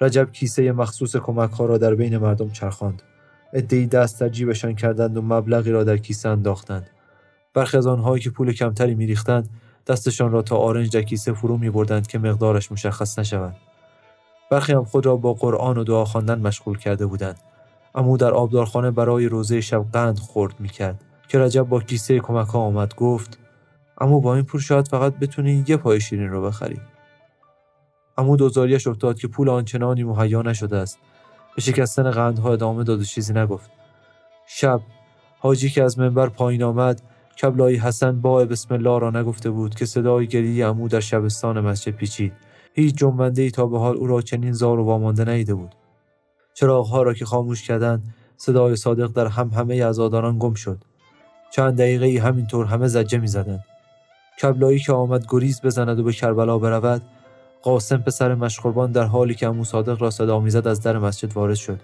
رجب 0.00 0.32
کیسه 0.32 0.72
مخصوص 0.72 1.16
کمک 1.16 1.50
ها 1.50 1.66
را 1.66 1.78
در 1.78 1.94
بین 1.94 2.18
مردم 2.18 2.50
چرخاند. 2.50 3.02
ادهی 3.52 3.86
دست 3.86 4.20
در 4.20 4.28
جیبشان 4.28 4.74
کردند 4.74 5.16
و 5.16 5.22
مبلغی 5.22 5.70
را 5.70 5.84
در 5.84 5.96
کیسه 5.96 6.28
انداختند. 6.28 6.90
برخی 7.54 7.76
از 7.76 7.86
آنهایی 7.86 8.22
که 8.22 8.30
پول 8.30 8.52
کمتری 8.52 8.94
میریختند 8.94 9.48
دستشان 9.86 10.32
را 10.32 10.42
تا 10.42 10.56
آرنج 10.56 10.90
در 10.90 11.02
کیسه 11.02 11.32
فرو 11.32 11.58
می 11.58 11.70
بردند 11.70 12.06
که 12.06 12.18
مقدارش 12.18 12.72
مشخص 12.72 13.18
نشود. 13.18 13.56
برخی 14.50 14.72
هم 14.72 14.84
خود 14.84 15.06
را 15.06 15.16
با 15.16 15.34
قرآن 15.34 15.78
و 15.78 15.84
دعا 15.84 16.04
خواندن 16.04 16.38
مشغول 16.38 16.78
کرده 16.78 17.06
بودند. 17.06 17.40
امو 17.94 18.16
در 18.16 18.30
آبدارخانه 18.30 18.90
برای 18.90 19.26
روزه 19.26 19.60
شب 19.60 19.84
قند 19.92 20.18
خورد 20.18 20.60
می 20.60 20.68
کرد 20.68 21.04
که 21.28 21.38
رجب 21.38 21.62
با 21.62 21.80
کیسه 21.80 22.18
کمک 22.18 22.54
آمد 22.54 22.94
گفت 22.94 23.38
امو 23.98 24.20
با 24.20 24.34
این 24.34 24.44
پول 24.44 24.60
شاید 24.60 24.88
فقط 24.88 25.18
بتونی 25.18 25.64
یه 25.68 25.76
پای 25.76 26.00
شیرین 26.00 26.28
رو 26.28 26.42
بخری. 26.42 26.80
امو 28.18 28.36
دوزاریش 28.36 28.86
افتاد 28.86 29.18
که 29.18 29.28
پول 29.28 29.48
آنچنانی 29.48 30.04
مهیا 30.04 30.42
نشده 30.42 30.76
است. 30.76 30.98
به 31.56 31.62
شکستن 31.62 32.10
قندها 32.10 32.52
ادامه 32.52 32.84
داد 32.84 33.00
و 33.00 33.04
چیزی 33.04 33.32
نگفت. 33.32 33.70
شب 34.46 34.80
حاجی 35.38 35.70
که 35.70 35.82
از 35.82 35.98
منبر 35.98 36.28
پایین 36.28 36.62
آمد 36.62 37.02
کبلای 37.42 37.76
حسن 37.76 38.20
با 38.20 38.44
بسم 38.44 38.74
الله 38.74 38.98
را 38.98 39.10
نگفته 39.10 39.50
بود 39.50 39.74
که 39.74 39.86
صدای 39.86 40.26
گریه 40.26 40.66
امو 40.66 40.88
در 40.88 41.00
شبستان 41.00 41.60
مسجد 41.60 41.92
پیچید. 41.92 42.32
هیچ 42.74 42.94
جنبنده 42.94 43.42
ای 43.42 43.50
تا 43.50 43.66
به 43.66 43.78
حال 43.78 43.96
او 43.96 44.06
را 44.06 44.22
چنین 44.22 44.52
زار 44.52 44.78
و 44.78 44.84
وامانده 44.84 45.24
ندیده 45.24 45.54
بود. 45.54 45.74
چراغها 46.54 47.02
را 47.02 47.14
که 47.14 47.24
خاموش 47.24 47.62
کردند 47.62 48.14
صدای 48.36 48.76
صادق 48.76 49.12
در 49.12 49.26
هم 49.26 49.48
همه 49.48 49.86
عزاداران 49.86 50.38
گم 50.38 50.54
شد. 50.54 50.84
چند 51.50 51.78
دقیقه 51.78 52.06
ای 52.06 52.16
همینطور 52.16 52.66
همه 52.66 52.88
زجه 52.88 53.18
می 53.18 53.26
زدند. 53.26 53.64
کبلایی 54.42 54.78
که 54.78 54.92
آمد 54.92 55.26
گریز 55.28 55.60
بزند 55.62 55.98
و 55.98 56.02
به 56.02 56.12
کربلا 56.12 56.58
برود 56.58 57.02
قاسم 57.62 57.96
پسر 57.96 58.34
مشقربان 58.34 58.92
در 58.92 59.04
حالی 59.04 59.34
که 59.34 59.46
امو 59.48 59.64
صادق 59.64 60.02
را 60.02 60.10
صدا 60.10 60.40
می‌زد 60.40 60.66
از 60.66 60.80
در 60.80 60.98
مسجد 60.98 61.32
وارد 61.32 61.54
شد. 61.54 61.80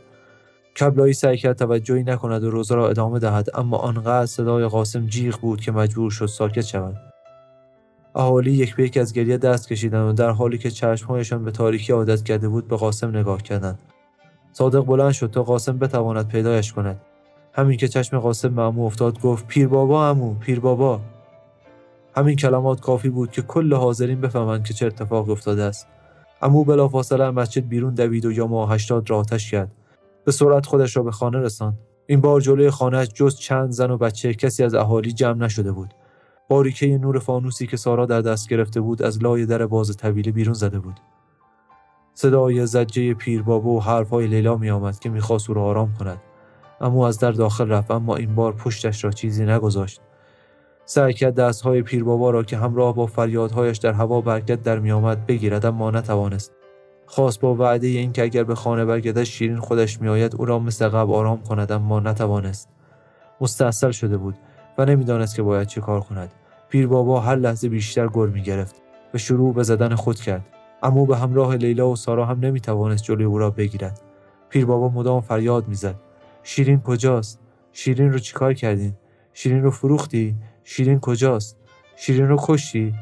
کبلایی 0.77 1.13
سعی 1.13 1.37
کرد 1.37 1.57
توجهی 1.57 2.03
نکند 2.03 2.45
و 2.45 2.51
روزه 2.51 2.75
را 2.75 2.89
ادامه 2.89 3.19
دهد 3.19 3.49
اما 3.55 3.77
آنقدر 3.77 4.27
صدای 4.27 4.69
قاسم 4.69 5.07
جیغ 5.07 5.41
بود 5.41 5.61
که 5.61 5.73
مجبور 5.73 6.11
شد 6.11 6.27
ساکت 6.27 6.61
شود. 6.61 6.97
اهالی 8.15 8.53
یک 8.53 8.77
به 8.77 8.85
یک 8.85 8.97
از 8.97 9.13
گریه 9.13 9.39
دست 9.39 9.69
کشیدند 9.69 10.09
و 10.09 10.13
در 10.13 10.31
حالی 10.31 10.59
که 10.59 10.71
چشمهایشان 10.71 11.45
به 11.45 11.51
تاریکی 11.51 11.93
عادت 11.93 12.23
کرده 12.23 12.49
بود 12.49 12.69
به 12.69 12.77
قاسم 12.77 13.17
نگاه 13.17 13.43
کردند. 13.43 13.79
صادق 14.53 14.85
بلند 14.85 15.13
شد 15.13 15.31
تا 15.31 15.43
قاسم 15.43 15.79
بتواند 15.79 16.29
پیدایش 16.29 16.73
کند. 16.73 17.01
همین 17.53 17.77
که 17.77 17.89
چشم 17.89 18.19
قاسم 18.19 18.55
به 18.55 18.63
عمو 18.63 18.87
افتاد 18.87 19.21
گفت 19.21 19.47
پیر 19.47 19.69
بابا 19.69 20.09
عمو 20.09 20.35
پیر 20.35 20.61
بابا. 20.61 21.01
همین 22.17 22.37
کلمات 22.37 22.81
کافی 22.81 23.09
بود 23.09 23.31
که 23.31 23.43
کل 23.43 23.75
حاضرین 23.75 24.21
بفهمند 24.21 24.65
که 24.65 24.75
چه 24.75 24.87
اتفاقی 24.87 25.33
افتاده 25.33 25.63
است. 25.63 25.87
عمو 26.43 26.65
بلافاصله 26.65 27.31
مسجد 27.31 27.69
بیرون 27.69 27.95
دوید 27.95 28.25
و 28.25 28.33
یاما 28.33 28.67
هشتاد 28.67 29.11
را 29.11 29.19
آتش 29.19 29.51
کرد. 29.51 29.71
به 30.25 30.33
سرعت 30.33 30.67
خودش 30.67 30.97
را 30.97 31.03
به 31.03 31.11
خانه 31.11 31.39
رساند. 31.39 31.79
این 32.07 32.21
بار 32.21 32.41
جلوی 32.41 32.71
خانهاش 32.71 33.09
جز 33.09 33.37
چند 33.37 33.71
زن 33.71 33.91
و 33.91 33.99
بچه 33.99 34.35
کسی 34.35 34.65
از 34.65 34.75
اهالی 34.75 35.13
جمع 35.13 35.45
نشده 35.45 35.73
بود. 35.73 35.95
باریکه 36.49 36.99
نور 36.99 37.19
فانوسی 37.19 37.67
که 37.67 37.77
سارا 37.77 38.07
در 38.07 38.21
دست 38.21 38.49
گرفته 38.49 38.81
بود 38.81 39.03
از 39.03 39.23
لای 39.23 39.47
در 39.47 39.67
باز 39.67 39.97
طویله 39.97 40.33
بیرون 40.33 40.55
زده 40.55 40.79
بود. 40.79 41.01
صدای 42.15 42.67
زجه 42.67 43.15
پیر 43.15 43.43
بابا 43.43 43.71
و 43.71 43.83
حرفهای 43.83 44.27
لیلا 44.27 44.57
می 44.57 44.71
آمد 44.71 44.99
که 44.99 45.09
می‌خواست 45.11 45.51
او 45.51 45.55
را 45.55 45.63
آرام 45.63 45.95
کند. 45.99 46.21
اما 46.81 47.09
از 47.09 47.19
در 47.19 47.33
داخل 47.33 47.69
رفت 47.69 47.91
اما 47.91 48.17
این 48.17 48.35
بار 48.35 48.53
پشتش 48.53 49.05
را 49.05 49.11
چیزی 49.11 49.45
نگذاشت. 49.45 50.01
سعی 50.85 51.13
کرد 51.13 51.35
دستهای 51.35 51.83
پیر 51.83 52.05
بابا 52.05 52.31
را 52.31 52.43
که 52.43 52.57
همراه 52.57 52.95
با 52.95 53.07
فریادهایش 53.07 53.79
در 53.79 53.93
هوا 53.93 54.21
برکت 54.21 54.63
در 54.63 54.79
میآمد 54.79 55.27
بگیرد 55.27 55.67
اما 55.67 55.91
نتوانست. 55.91 56.53
خواست 57.11 57.41
با 57.41 57.55
وعده 57.55 57.87
اینکه 57.87 58.23
اگر 58.23 58.45
به 58.45 58.55
خانه 58.55 58.85
برگردد 58.85 59.23
شیرین 59.23 59.59
خودش 59.59 60.01
میآید 60.01 60.37
او 60.37 60.45
را 60.45 60.59
مثل 60.59 60.89
قبل 60.89 61.13
آرام 61.13 61.43
کند 61.43 61.73
اما 61.73 62.01
نتوانست. 62.01 62.69
مستاصل 63.41 63.91
شده 63.91 64.17
بود 64.17 64.35
و 64.79 64.85
نمی‌دانست 64.85 65.37
که 65.37 65.43
باید 65.43 65.69
چه 65.69 65.81
کار 65.81 66.01
کند. 66.01 66.33
پیر 66.69 66.87
بابا 66.87 67.21
هر 67.21 67.37
لحظه 67.37 67.69
بیشتر 67.69 68.09
گر 68.09 68.27
می 68.27 68.43
گرفت 68.43 68.75
و 69.15 69.19
شروع 69.19 69.55
به 69.55 69.63
زدن 69.63 69.95
خود 69.95 70.21
کرد. 70.21 70.47
اما 70.83 71.05
به 71.05 71.17
همراه 71.17 71.57
لیلا 71.57 71.89
و 71.89 71.97
سارا 71.97 72.27
هم 72.27 72.41
نمی 72.41 72.61
توانست 72.61 73.05
جلوی 73.05 73.25
او 73.25 73.39
را 73.39 73.51
بگیرد. 73.51 74.01
پیر 74.49 74.67
بابا 74.67 74.89
مدام 74.89 75.21
فریاد 75.21 75.69
می‌زد. 75.69 75.95
شیرین 76.43 76.81
کجاست؟ 76.81 77.41
شیرین 77.73 78.13
رو 78.13 78.19
چیکار 78.19 78.55
کردین؟ 78.55 78.95
شیرین 79.33 79.63
رو 79.63 79.71
فروختی؟ 79.71 80.35
شیرین 80.65 81.01
کجاست؟ 81.01 81.57
شیرین 81.97 82.29
رو 82.29 82.37
کشتی؟ 82.41 82.95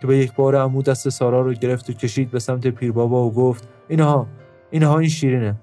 که 0.00 0.06
به 0.06 0.18
یک 0.18 0.34
بار 0.34 0.56
عمو 0.56 0.82
دست 0.82 1.08
سارا 1.08 1.40
رو 1.40 1.52
گرفت 1.52 1.90
و 1.90 1.92
کشید 1.92 2.30
به 2.30 2.38
سمت 2.38 2.66
پیر 2.66 2.92
بابا 2.92 3.26
و 3.26 3.34
گفت 3.34 3.68
اینها 3.88 4.26
اینها 4.70 4.98
این 4.98 5.08
شیرینه. 5.08 5.54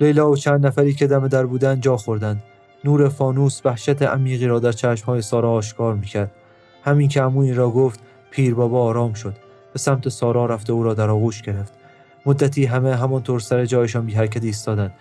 لیلا 0.00 0.30
و 0.30 0.36
چند 0.36 0.66
نفری 0.66 0.94
که 0.94 1.06
دم 1.06 1.28
در 1.28 1.46
بودن 1.46 1.80
جا 1.80 1.96
خوردند. 1.96 2.42
نور 2.84 3.08
فانوس 3.08 3.60
وحشت 3.64 4.02
عمیقی 4.02 4.46
را 4.46 4.58
در 4.58 4.72
چشمهای 4.72 5.22
سارا 5.22 5.52
آشکار 5.52 5.94
می‌کرد. 5.94 6.32
همین 6.84 7.08
که 7.08 7.22
عمو 7.22 7.40
این 7.40 7.56
را 7.56 7.70
گفت 7.70 8.00
پیر 8.30 8.54
بابا 8.54 8.82
آرام 8.82 9.12
شد. 9.12 9.36
به 9.72 9.78
سمت 9.78 10.08
سارا 10.08 10.46
رفت 10.46 10.70
و 10.70 10.72
او 10.72 10.82
را 10.82 10.94
در 10.94 11.10
آغوش 11.10 11.42
گرفت. 11.42 11.72
مدتی 12.26 12.64
همه 12.64 12.96
همانطور 12.96 13.40
سر 13.40 13.64
جایشان 13.64 14.06
بی 14.06 14.14
حرکت 14.14 14.44
ایستادند. 14.44 14.94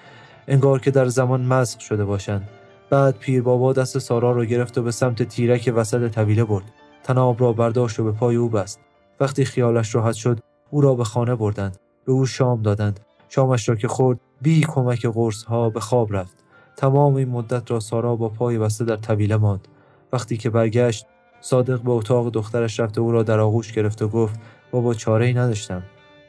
انگار 0.48 0.80
که 0.80 0.92
در 0.92 1.08
زمان 1.08 1.42
مسخ 1.42 1.82
شده 1.82 2.06
باشند. 2.06 2.50
بعد 2.90 3.18
پیر 3.18 3.42
بابا 3.42 3.74
دست 3.74 4.00
سارا 4.00 4.32
را 4.32 4.46
گرفت 4.46 4.78
و 4.78 4.84
به 4.84 4.92
سمت 4.92 5.24
تیرک 5.24 5.74
وسط 5.76 6.12
طویله 6.12 6.44
برد. 6.44 6.64
تناب 7.10 7.42
را 7.42 7.54
برداشت 7.54 8.00
و 8.00 8.04
به 8.04 8.12
پای 8.12 8.36
او 8.36 8.50
بست. 8.50 8.80
وقتی 9.20 9.46
خیالش 9.46 9.96
راحت 9.96 10.14
شد 10.14 10.40
او 10.70 10.82
را 10.82 10.96
به 10.96 11.04
خانه 11.04 11.36
بردند. 11.36 11.78
به 12.06 12.12
او 12.12 12.26
شام 12.26 12.62
دادند. 12.62 13.00
شامش 13.30 13.70
را 13.70 13.76
که 13.76 13.88
خورد 13.88 14.20
بی 14.42 14.62
کمک 14.62 15.06
قرص 15.06 15.44
ها 15.44 15.70
به 15.70 15.80
خواب 15.80 16.16
رفت. 16.16 16.44
تمام 16.78 17.16
این 17.16 17.30
مدت 17.30 17.72
را 17.72 17.80
سارا 17.80 18.16
با 18.16 18.30
پای 18.30 18.58
بسته 18.58 18.86
در 18.86 18.96
طویله 18.96 19.38
ماند. 19.38 19.68
وقتی 20.14 20.38
که 20.38 20.50
برگشت 20.50 21.06
صادق 21.42 21.82
به 21.82 21.92
اتاق 21.92 22.30
دخترش 22.30 22.80
رفت 22.80 22.98
و 22.98 23.02
او 23.02 23.12
را 23.12 23.24
در 23.24 23.40
آغوش 23.40 23.74
گرفت 23.74 24.02
و 24.02 24.08
گفت 24.08 24.40
بابا 24.72 24.94
چاره 24.94 25.26
ای 25.26 25.34
نداشتم. 25.34 25.84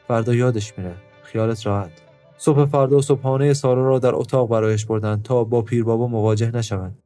فردا 0.07 0.33
یادش 0.33 0.77
میره. 0.77 0.95
خیالت 1.23 1.65
راحت. 1.65 1.91
صبح 2.37 2.65
فردا 2.65 3.01
صبحانه 3.01 3.53
سارا 3.53 3.87
را 3.87 3.99
در 3.99 4.15
اتاق 4.15 4.49
برایش 4.49 4.85
بردند 4.85 5.23
تا 5.23 5.43
با 5.43 5.61
پیر 5.61 5.83
بابا 5.83 6.07
مواجه 6.07 6.51
نشوند. 6.51 6.97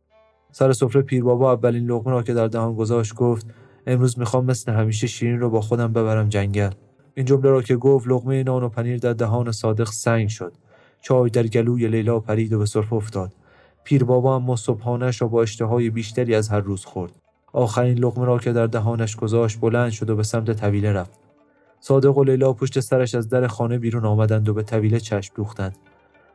سر 0.52 0.74
سفره 0.74 1.02
پیر 1.02 1.24
بابا 1.24 1.54
اولین 1.54 1.86
لقمه 1.86 2.12
را 2.14 2.24
که 2.24 2.34
در 2.34 2.48
دهان 2.48 2.76
گذاشت 2.76 3.16
گفت 3.16 3.48
امروز 3.88 4.20
می‌خوام 4.20 4.46
مثل 4.46 4.72
همیشه 4.72 5.08
شیرین 5.08 5.40
رو 5.40 5.50
با 5.50 5.62
خودم 5.62 5.94
ببرم 5.94 6.30
جنگل. 6.30 6.72
این 7.14 7.26
جمله 7.26 7.50
را 7.50 7.62
که 7.62 7.76
گفت 7.76 8.08
لقمه 8.08 8.44
نان 8.44 8.64
و 8.64 8.70
پنیر 8.70 8.98
در 8.98 9.14
دهان 9.14 9.52
صادق 9.52 9.88
سنگ 9.88 10.28
شد. 10.28 10.54
چای 11.02 11.30
در 11.30 11.48
گلوی 11.48 11.88
لیلا 11.88 12.20
پرید 12.20 12.54
و 12.54 12.60
به 12.60 12.66
سرفه 12.66 12.94
افتاد. 12.94 13.34
پیر 13.84 14.04
بابا 14.04 14.36
اما 14.36 14.56
صبحانهش 14.56 15.22
را 15.22 15.28
با 15.28 15.42
اشتهای 15.42 15.90
بیشتری 15.90 16.36
از 16.36 16.50
هر 16.50 16.60
روز 16.60 16.86
خورد. 16.86 17.12
آخرین 17.54 17.98
لقمه 17.98 18.26
را 18.26 18.40
که 18.40 18.54
در 18.54 18.68
دهانش 18.68 19.16
گذاشت 19.16 19.60
بلند 19.60 19.92
شد 19.92 20.10
و 20.10 20.16
به 20.16 20.24
سمت 20.24 20.52
طویله 20.52 20.92
رفت. 20.92 21.20
صادق 21.80 22.18
و 22.18 22.24
لیلا 22.24 22.54
پشت 22.54 22.80
سرش 22.80 23.16
از 23.16 23.30
در 23.30 23.48
خانه 23.48 23.78
بیرون 23.78 24.06
آمدند 24.06 24.50
و 24.50 24.54
به 24.54 24.64
طویله 24.64 25.00
چشم 25.00 25.34
دوختند. 25.36 25.76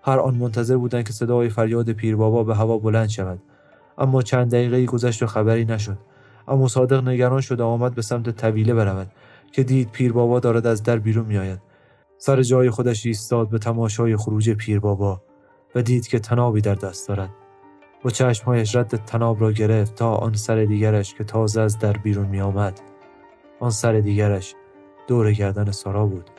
هر 0.03 0.19
آن 0.19 0.35
منتظر 0.35 0.77
بودند 0.77 1.05
که 1.05 1.13
صدای 1.13 1.49
فریاد 1.49 1.93
پیر 1.93 2.17
بابا 2.17 2.45
به 2.45 2.57
هوا 2.57 2.79
بلند 2.79 3.09
شود. 3.09 3.43
اما 3.99 4.23
چند 4.23 4.51
دقیقه 4.51 4.87
گذشت 4.87 5.23
و 5.23 5.27
خبری 5.27 5.65
نشد. 5.65 5.99
اما 6.51 6.69
صادق 6.69 7.09
نگران 7.09 7.41
شد 7.41 7.61
و 7.61 7.65
آمد 7.65 7.95
به 7.95 8.03
سمت 8.03 8.31
طویله 8.31 8.75
برود 8.75 9.13
که 9.53 9.63
دید 9.63 9.91
پیر 9.91 10.13
بابا 10.13 10.41
دارد 10.41 10.67
از 10.67 10.83
در 10.83 10.99
بیرون 10.99 11.27
میآید. 11.27 11.61
سر 12.19 12.43
جای 12.43 12.71
خودش 12.71 13.07
ایستاد 13.07 13.49
به 13.49 13.59
تماشای 13.59 14.17
خروج 14.17 14.51
پیر 14.51 14.81
بابا 14.81 15.23
و 15.75 15.83
دید 15.83 16.07
که 16.07 16.19
تنابی 16.19 16.61
در 16.61 16.75
دست 16.75 17.09
دارد. 17.09 17.31
با 18.03 18.11
چشمهایش 18.11 18.77
رد 18.77 18.97
تناب 18.97 19.41
را 19.41 19.53
گرفت 19.53 19.95
تا 19.95 20.15
آن 20.15 20.33
سر 20.33 20.65
دیگرش 20.65 21.15
که 21.15 21.25
تازه 21.25 21.61
از 21.61 21.79
در 21.79 21.93
بیرون 21.93 22.27
می 22.27 22.41
آمد. 22.41 22.81
آن 23.61 23.71
سر 23.71 23.93
دیگرش 23.93 24.55
دور 25.09 25.33
گردن 25.33 25.71
سارا 25.71 26.07
بود. 26.07 26.31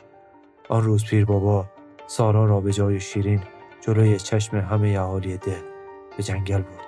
آن 0.68 0.82
روز 0.82 1.04
پیر 1.04 1.24
بابا 1.24 1.66
سارا 2.06 2.44
را 2.44 2.60
به 2.60 2.72
جای 2.72 3.00
شیرین 3.00 3.40
جلوی 3.80 4.18
چشم 4.18 4.56
همه 4.56 4.88
اهالی 4.88 5.36
ده 5.36 5.62
به 6.16 6.22
جنگل 6.22 6.62
برد. 6.62 6.81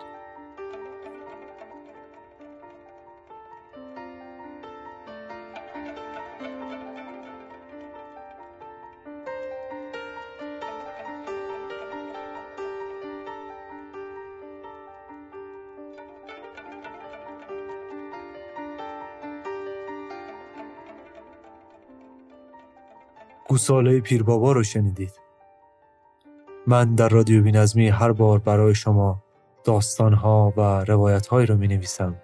گوساله 23.54 24.00
پیر 24.00 24.22
بابا 24.22 24.52
رو 24.52 24.62
شنیدید. 24.62 25.20
من 26.66 26.94
در 26.94 27.08
رادیو 27.08 27.42
بینظمی 27.42 27.88
هر 27.88 28.12
بار 28.12 28.38
برای 28.38 28.74
شما 28.74 29.22
داستانها 29.64 30.52
و 30.56 30.60
روایتهایی 30.60 31.46
رو 31.46 31.56
می 31.56 31.68
نویسم 31.68 32.16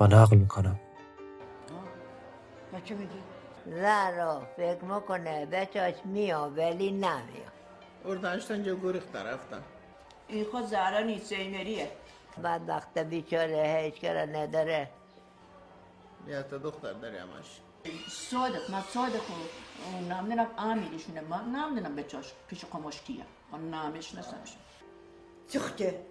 و 0.00 0.06
نقل 0.06 0.36
می 0.36 0.48
کنم 0.48 0.80
زهرا 3.66 4.42
فکر 4.56 4.84
می‌کنه 4.84 5.46
بچهاش 5.46 5.94
میاد 6.04 6.58
ولی 6.58 6.90
نمیاد 6.90 7.52
اردنشتن 8.04 8.62
جو 8.62 8.76
گریخ 8.76 9.02
رفتن. 9.14 9.62
این 10.28 10.44
خود 10.44 10.66
زهرا 10.66 11.00
نیست 11.00 11.28
زینریه 11.28 11.88
بعد 12.42 12.68
وقت 12.68 12.98
بیچاره 12.98 13.80
هیچ 13.84 14.00
کاره 14.00 14.26
نداره. 14.26 14.88
یه 16.28 16.42
تا 16.42 16.58
دختر 16.58 16.92
داری 16.92 17.16
همش 17.16 17.60
صادق 18.08 18.70
من 18.70 18.80
صادق 18.80 19.20
و 19.30 19.34
نمی‌دونم 20.14 20.46
امیرشونه 20.58 21.20
من 21.20 21.44
نمی‌دونم 21.44 21.96
بچاش 21.96 22.32
پیش 22.48 22.64
قماش 22.64 23.02
کیه. 23.02 23.24
من 23.52 23.70
نمیشناسمش 23.70 24.56
چخته؟ 25.48 26.06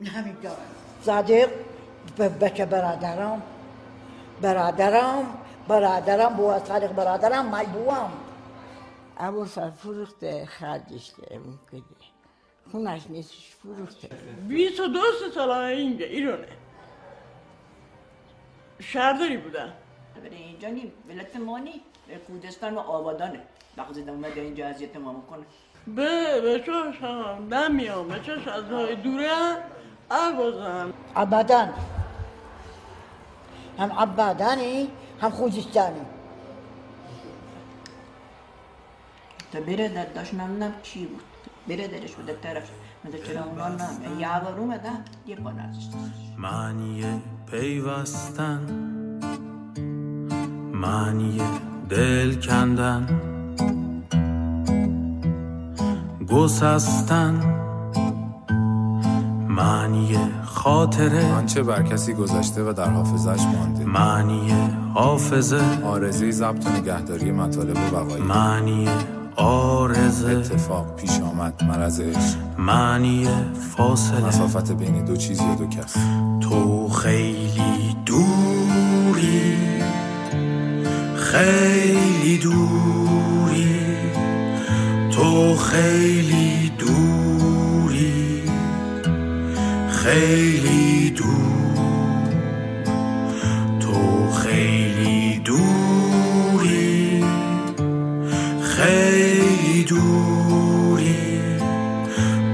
نمی‌دونم 0.00 0.56
صادق 1.02 1.50
بچه 2.18 2.66
برادرم. 2.66 3.42
برادرم 4.42 5.38
برادرم 5.68 6.36
بو 6.36 6.58
صادق 6.58 6.92
برادرم 6.92 7.46
مای 7.46 7.66
بوام. 7.66 8.12
ابو 9.16 9.46
سر 9.46 9.70
فروخته 9.70 10.46
خرجش 10.46 11.12
کده 11.72 11.82
خونش 12.72 13.06
نیستش 13.08 13.54
فروخته. 13.62 14.08
بیست 14.48 14.80
و 14.80 14.86
دوست 14.86 15.34
سال 15.34 15.50
اینجا 15.50 16.06
ایرانه. 16.06 16.48
شهرداری 18.80 19.36
بودن. 19.36 19.72
برای 20.20 20.36
اینجا 20.36 20.68
نیم. 20.68 20.92
ولت 21.08 21.36
ما 21.36 21.58
نی 21.58 21.80
به 22.08 22.16
کودستان 22.16 22.74
و 22.74 22.78
آبادانه. 22.78 23.40
وقتی 23.76 24.00
اومده 24.00 24.40
اینجا 24.40 24.66
اذیت 24.66 24.96
ما 24.96 25.12
می‌کنه. 25.12 25.44
به 25.86 26.40
به 26.40 26.60
چوش 26.66 27.02
هم 27.02 27.54
نمیام 27.54 28.08
به 28.08 28.20
چوش 28.20 28.48
از 28.48 28.64
های 28.64 28.96
دوره 28.96 29.56
عوضم 30.10 30.92
ابدا 31.16 31.68
هم 33.78 33.92
عبادانی 33.92 34.88
هم 35.20 35.30
خوزستانی. 35.30 36.00
تا 39.52 39.60
بره 39.60 39.88
در 39.88 40.04
داشت 40.04 40.34
نمی‌دونم 40.34 40.72
چی 40.82 41.06
بود؟ 41.06 41.22
بره 41.68 41.88
درش 41.88 42.14
بوده 42.14 42.34
طرف. 42.42 42.70
مده 43.04 43.18
چرا 43.18 43.44
اونا 43.44 43.68
نه 43.68 44.20
یه 44.20 44.58
اومده 44.58 44.90
یه 45.26 45.36
پا 45.36 45.52
معنی 46.38 47.22
پیوستن. 47.50 48.93
معنی 50.84 51.40
دل 51.88 52.34
کندن. 52.34 53.06
گسستن. 56.28 57.40
معنی 59.48 60.18
خاطره. 60.44 61.32
آنچه 61.32 61.62
بر 61.62 61.82
کسی 61.82 62.12
گذشته 62.12 62.62
و 62.62 62.72
در 62.72 62.90
حافظش 62.90 63.42
مانده. 63.42 63.84
معنی 63.84 64.52
حافظه. 64.94 65.60
آرزه 65.84 66.30
ضبط 66.30 66.66
و 66.66 66.70
نگهداری 66.70 67.32
مطالب 67.32 67.76
بقایی 67.92 68.22
معنی 68.22 68.88
آرزه. 69.36 70.30
اتفاق 70.30 70.96
پیش 70.96 71.20
آمد 71.20 71.64
مرض 71.64 72.02
معنی 72.58 73.28
فاصله. 73.76 74.26
مسافت 74.26 74.72
بین 74.72 75.04
دو 75.04 75.16
چیز 75.16 75.40
یا 75.40 75.54
دو 75.54 75.66
کس. 75.66 75.96
تو 76.40 76.88
خیلی 76.88 77.83
خیلی 81.34 82.38
دوری 82.38 83.66
تو 85.10 85.56
خیلی 85.56 86.72
دوری 86.78 88.42
خیلی 89.90 91.10
دور 91.10 92.56
تو 93.80 94.30
خیلی 94.30 95.38
دوری 95.44 97.24
خیلی 98.62 99.84
دوری 99.84 101.16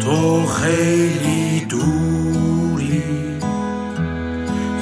تو 0.00 0.46
خیلی 0.46 1.60
دوری 1.60 3.02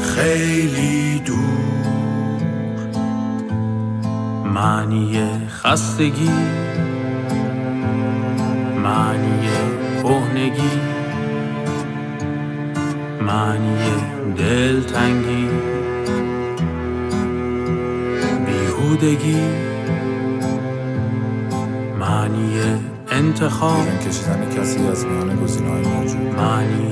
خیلی 0.03 0.58
معنی 4.59 5.21
خستگی 5.49 6.31
معنی 8.85 9.49
کهنگی 10.03 10.71
معنی 13.21 13.77
دلتنگی 14.37 15.49
بیهودگی 18.47 19.43
معنی 22.01 22.61
انتخاب. 23.11 23.85
بیرون 23.85 23.99
کشیدن 23.99 24.61
کسی 24.61 24.87
از 24.87 25.07
میان 25.07 25.37
گزینه‌های 25.37 25.83
موجود. 25.83 26.35
معنی 26.37 26.91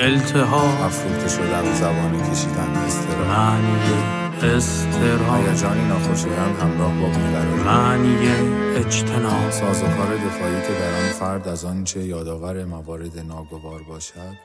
التهاب. 0.00 0.82
افروخته 0.84 1.28
شدن 1.28 1.74
زبان 1.74 2.30
کشیدن 2.30 2.76
استرا 2.86 3.24
معنی 3.28 4.21
استراب 4.44 5.46
هیجانی 5.46 5.88
ناخوشایند 5.88 6.56
همراه 6.56 7.00
با 7.00 7.06
بیقراری. 7.06 7.62
معنی 7.64 8.28
اجتناب. 8.76 9.50
سازوکار 9.50 10.16
دفاعی 10.16 10.60
که 10.62 10.72
در 10.72 10.94
آن 10.94 11.12
فرد 11.12 11.48
از 11.48 11.64
آنچه 11.64 12.04
یادآور 12.04 12.64
موارد 12.64 13.18
ناگوار 13.18 13.82
باشد 13.82 14.36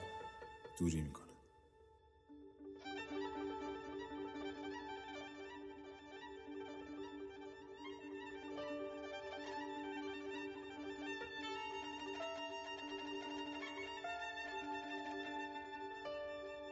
دوری 0.79 1.01
می‌کند. 1.01 1.26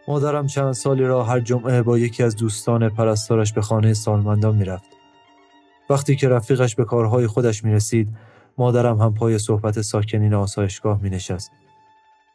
مادرم 0.07 0.47
چند 0.47 0.73
سالی 0.73 1.03
را 1.03 1.23
هر 1.23 1.39
جمعه 1.39 1.81
با 1.81 1.97
یکی 1.97 2.23
از 2.23 2.35
دوستان 2.35 2.89
پرستارش 2.89 3.53
به 3.53 3.61
خانه 3.61 3.93
سالمندان 3.93 4.55
می‌رفت. 4.55 4.89
وقتی 5.89 6.15
که 6.15 6.29
رفیقش 6.29 6.75
به 6.75 6.85
کارهای 6.85 7.27
خودش 7.27 7.63
می 7.63 7.71
رسید، 7.71 8.09
مادرم 8.57 9.01
هم 9.01 9.13
پای 9.13 9.37
صحبت 9.37 9.81
ساکنین 9.81 10.33
آسایشگاه 10.33 11.01
می 11.01 11.09
نشست. 11.09 11.51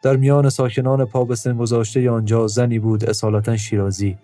در 0.02 0.16
میان 0.16 0.48
ساکنان 0.48 1.04
پا 1.04 1.24
به 1.24 1.34
سن 1.34 1.56
گذاشته 1.56 2.10
آنجا 2.10 2.46
زنی 2.46 2.78
بود 2.78 3.04
اصالتا 3.04 3.56
شیرازی 3.56 4.18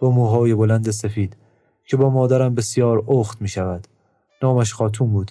با 0.00 0.10
موهای 0.10 0.54
بلند 0.54 0.90
سفید 0.90 1.36
که 1.86 1.96
با 1.96 2.10
مادرم 2.10 2.54
بسیار 2.54 3.04
اخت 3.08 3.42
می 3.42 3.48
شود. 3.48 3.86
نامش 4.42 4.74
خاتون 4.74 5.10
بود. 5.10 5.30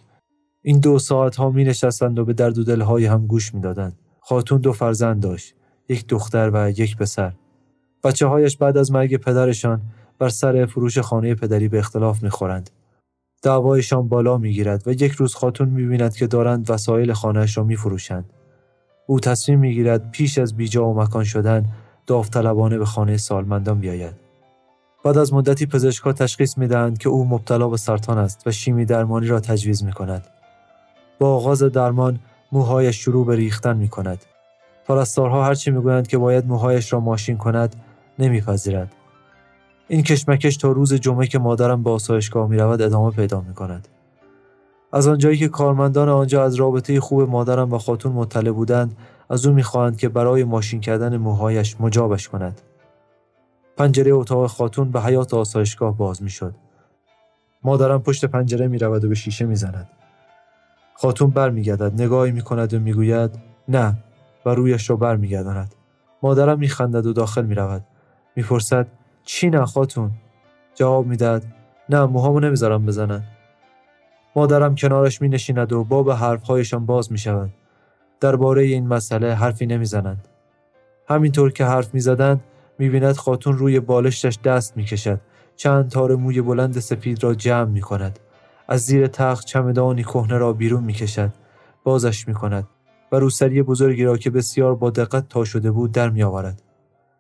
این 0.62 0.80
دو 0.80 1.00
ساعت 1.00 1.36
ها 1.36 1.50
می 1.50 1.64
نشستند 1.64 2.20
و 2.20 2.26
به 2.26 2.34
درد 2.34 2.58
و 2.58 2.64
دلهای 2.64 3.06
هم 3.06 3.28
گوش 3.28 3.54
می 3.54 3.62
دادند. 3.62 4.00
خاتون 4.20 4.62
دو 4.62 4.74
فرزند 4.74 5.24
داشت. 5.24 5.56
یک 5.90 6.08
دختر 6.08 6.52
و 6.54 6.70
یک 6.70 6.98
پسر. 6.98 7.34
بچه 8.04 8.28
هایش 8.28 8.58
بعد 8.58 8.78
از 8.78 8.92
مرگ 8.92 9.18
پدرشان 9.18 9.82
بر 10.20 10.30
سر 10.30 10.66
فروش 10.66 10.98
خانه 11.00 11.36
پدری 11.36 11.68
به 11.68 11.80
اختلاف 11.80 12.24
می‌خورند. 12.24 12.70
دعوایشان 13.44 14.08
بالا 14.08 14.38
می‌گیرد 14.38 14.88
و 14.88 14.92
یک 14.92 15.12
روز 15.12 15.36
خاتون 15.36 15.70
می‌بیند 15.70 16.16
که 16.16 16.28
دارند 16.28 16.72
وسایل 16.72 17.14
خانهاش 17.14 17.58
را 17.58 17.64
میفروشند. 17.64 18.26
او 19.08 19.20
تصمیم 19.20 19.60
می‌گیرد 19.60 20.12
پیش 20.12 20.38
از 20.38 20.58
بیجا 20.58 20.86
و 20.86 21.02
مکان 21.02 21.24
شدن 21.24 21.66
داوطلبانه 22.08 22.78
به 22.78 22.86
خانه 22.86 23.18
سالمندان 23.18 23.80
بیاید. 23.80 24.14
بعد 25.04 25.18
از 25.18 25.34
مدتی 25.34 25.66
پزشکا 25.66 26.14
تشخیص 26.14 26.58
می‌دهند 26.58 26.98
که 26.98 27.10
او 27.10 27.26
مبتلا 27.26 27.68
به 27.68 27.78
سرطان 27.78 28.18
است 28.18 28.48
و 28.48 28.52
شیمی 28.52 28.86
درمانی 28.86 29.28
را 29.28 29.40
تجویز 29.40 29.84
می‌کند. 29.84 30.28
با 31.20 31.36
آغاز 31.36 31.64
درمان 31.64 32.20
موهایش 32.52 32.96
شروع 32.96 33.26
به 33.26 33.36
ریختن 33.36 33.78
می‌کند. 33.78 34.26
پرستارها 34.88 35.46
هرچی 35.46 35.72
می‌گویند 35.72 36.08
که 36.08 36.18
باید 36.18 36.48
موهایش 36.48 36.94
را 36.94 37.00
ماشین 37.00 37.38
کند 37.38 37.76
نمیپذیرد. 38.20 38.96
این 39.88 40.04
کشمکش 40.04 40.58
تا 40.58 40.72
روز 40.72 40.94
جمعه 40.94 41.28
که 41.28 41.40
مادرم 41.40 41.84
به 41.84 41.90
آسایشگاه 41.90 42.48
می 42.48 42.58
رود 42.58 42.82
ادامه 42.82 43.12
پیدا 43.12 43.42
می 43.42 43.54
کند. 43.54 43.88
از 44.94 45.08
آنجایی 45.08 45.38
که 45.38 45.48
کارمندان 45.48 46.10
آنجا 46.10 46.44
از 46.44 46.56
رابطه 46.56 47.00
خوب 47.00 47.30
مادرم 47.30 47.74
و 47.74 47.78
خاتون 47.78 48.12
مطلع 48.12 48.52
بودند 48.52 48.98
از 49.30 49.46
او 49.46 49.54
می‌خواهند 49.54 49.98
که 49.98 50.10
برای 50.10 50.44
ماشین 50.44 50.82
کردن 50.82 51.18
موهایش 51.18 51.76
مجابش 51.80 52.30
کند. 52.30 52.62
پنجره 53.78 54.12
اتاق 54.12 54.48
خاتون 54.48 54.92
به 54.92 55.02
حیات 55.02 55.34
آسایشگاه 55.34 55.98
باز 55.98 56.24
می‌شد. 56.24 56.56
مادرم 57.64 58.02
پشت 58.02 58.26
پنجره 58.26 58.68
می 58.68 58.78
رود 58.78 59.06
و 59.06 59.10
به 59.10 59.16
شیشه 59.16 59.46
می 59.46 59.56
زند. 59.56 59.90
خاتون 60.96 61.30
برمیگردد 61.30 62.02
نگاهی 62.02 62.32
می 62.32 62.42
کند 62.42 62.74
و 62.74 62.80
می‌گوید 62.80 63.40
نه 63.68 63.98
و 64.46 64.50
رویش 64.50 64.90
را 64.90 64.96
برمیگرداند. 64.96 65.76
مادرم 66.24 66.60
میخندد 66.60 67.06
و 67.06 67.14
داخل 67.14 67.46
می 67.46 67.56
رود. 67.56 67.84
می‌پرسد 68.36 68.88
چی 69.24 69.50
نه 69.50 69.66
خاتون؟ 69.66 70.12
جواب 70.76 71.08
می‌دهد 71.08 71.44
نه 71.90 72.06
موهامو 72.06 72.40
نمی‌ذارم 72.40 72.86
بزنن. 72.86 73.24
مادرم 74.36 74.76
کنارش 74.76 75.22
می 75.22 75.30
نشیند 75.30 75.74
و 75.74 75.84
باب 75.84 76.12
حرفهایشان 76.12 76.86
باز 76.86 77.12
می 77.12 77.18
شود. 77.18 77.50
درباره 78.20 78.64
این 78.64 78.88
مسئله 78.88 79.34
حرفی 79.34 79.66
نمی‌زنند. 79.66 80.28
همینطور 81.08 81.52
که 81.52 81.66
حرف 81.66 81.94
می 81.94 82.00
زدند 82.00 82.42
می 82.80 82.90
بیند 82.90 83.16
خاتون 83.16 83.58
روی 83.58 83.80
بالشتش 83.80 84.40
دست 84.44 84.78
می 84.78 84.84
کشد. 84.84 85.20
چند 85.56 85.90
تار 85.90 86.16
موی 86.16 86.42
بلند 86.42 86.80
سفید 86.80 87.24
را 87.24 87.34
جمع 87.34 87.70
می 87.70 87.82
کند. 87.82 88.20
از 88.68 88.82
زیر 88.82 89.08
تخت 89.08 89.46
چمدانی 89.46 90.04
کهنه 90.04 90.38
را 90.38 90.54
بیرون 90.54 90.84
می 90.84 90.94
کشد. 90.94 91.34
بازش 91.84 92.28
می 92.28 92.34
کند 92.34 92.68
و 93.12 93.16
روسری 93.16 93.62
بزرگی 93.64 94.04
را 94.04 94.18
که 94.18 94.30
بسیار 94.30 94.76
با 94.76 94.90
دقت 94.90 95.30
تا 95.30 95.44
شده 95.44 95.72
بود 95.72 95.92
در 95.92 96.10
می 96.10 96.24
آورد. 96.24 96.62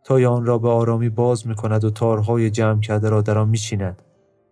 تای 0.03 0.25
آن 0.25 0.45
را 0.45 0.57
به 0.57 0.69
آرامی 0.69 1.09
باز 1.09 1.47
می 1.47 1.55
کند 1.55 1.83
و 1.83 1.89
تارهای 1.89 2.49
جمع 2.49 2.81
کرده 2.81 3.09
را 3.09 3.21
در 3.21 3.38
آن 3.38 3.49
می 3.49 3.57
چیند. 3.57 4.01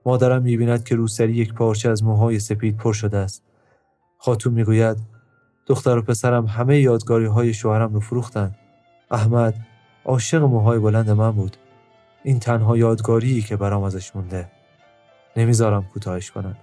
مادرم 0.06 0.42
می 0.42 0.58
بیند 0.58 0.84
که 0.84 0.96
روسری 0.96 1.34
یک 1.34 1.54
پارچه 1.54 1.90
از 1.90 2.04
موهای 2.04 2.40
سپید 2.40 2.78
پر 2.78 2.94
شده 2.94 3.18
است. 3.18 3.44
خاتون 4.18 4.54
می 4.54 4.64
گوید 4.64 4.98
دختر 5.68 5.98
و 5.98 6.02
پسرم 6.02 6.46
همه 6.46 6.80
یادگاری 6.80 7.26
های 7.26 7.54
شوهرم 7.54 7.94
رو 7.94 8.00
فروختند. 8.00 8.56
احمد 9.12 9.54
عاشق 10.06 10.42
موهای 10.42 10.80
بلند 10.80 11.10
من 11.10 11.32
بود. 11.32 11.58
این 12.24 12.40
تنها 12.40 12.78
یادگاری 12.78 13.42
که 13.42 13.58
برام 13.58 13.84
ازش 13.84 14.16
مونده. 14.16 14.52
نمی‌ذارم 15.38 15.84
کوتاهش 15.94 16.32
کنن. 16.32 16.56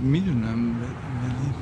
می‌دونم 0.00 0.78
ولی 1.20 1.54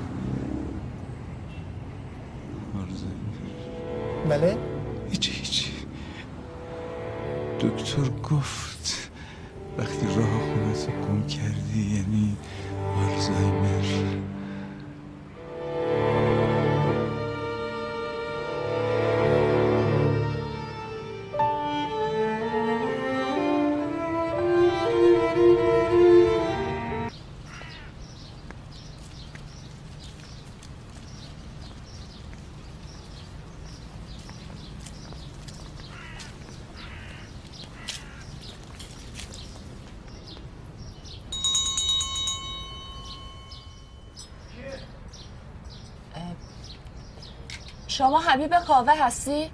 شما 47.98 48.20
حبیب 48.20 48.58
کاوه 48.58 48.92
هستی؟ 48.92 49.50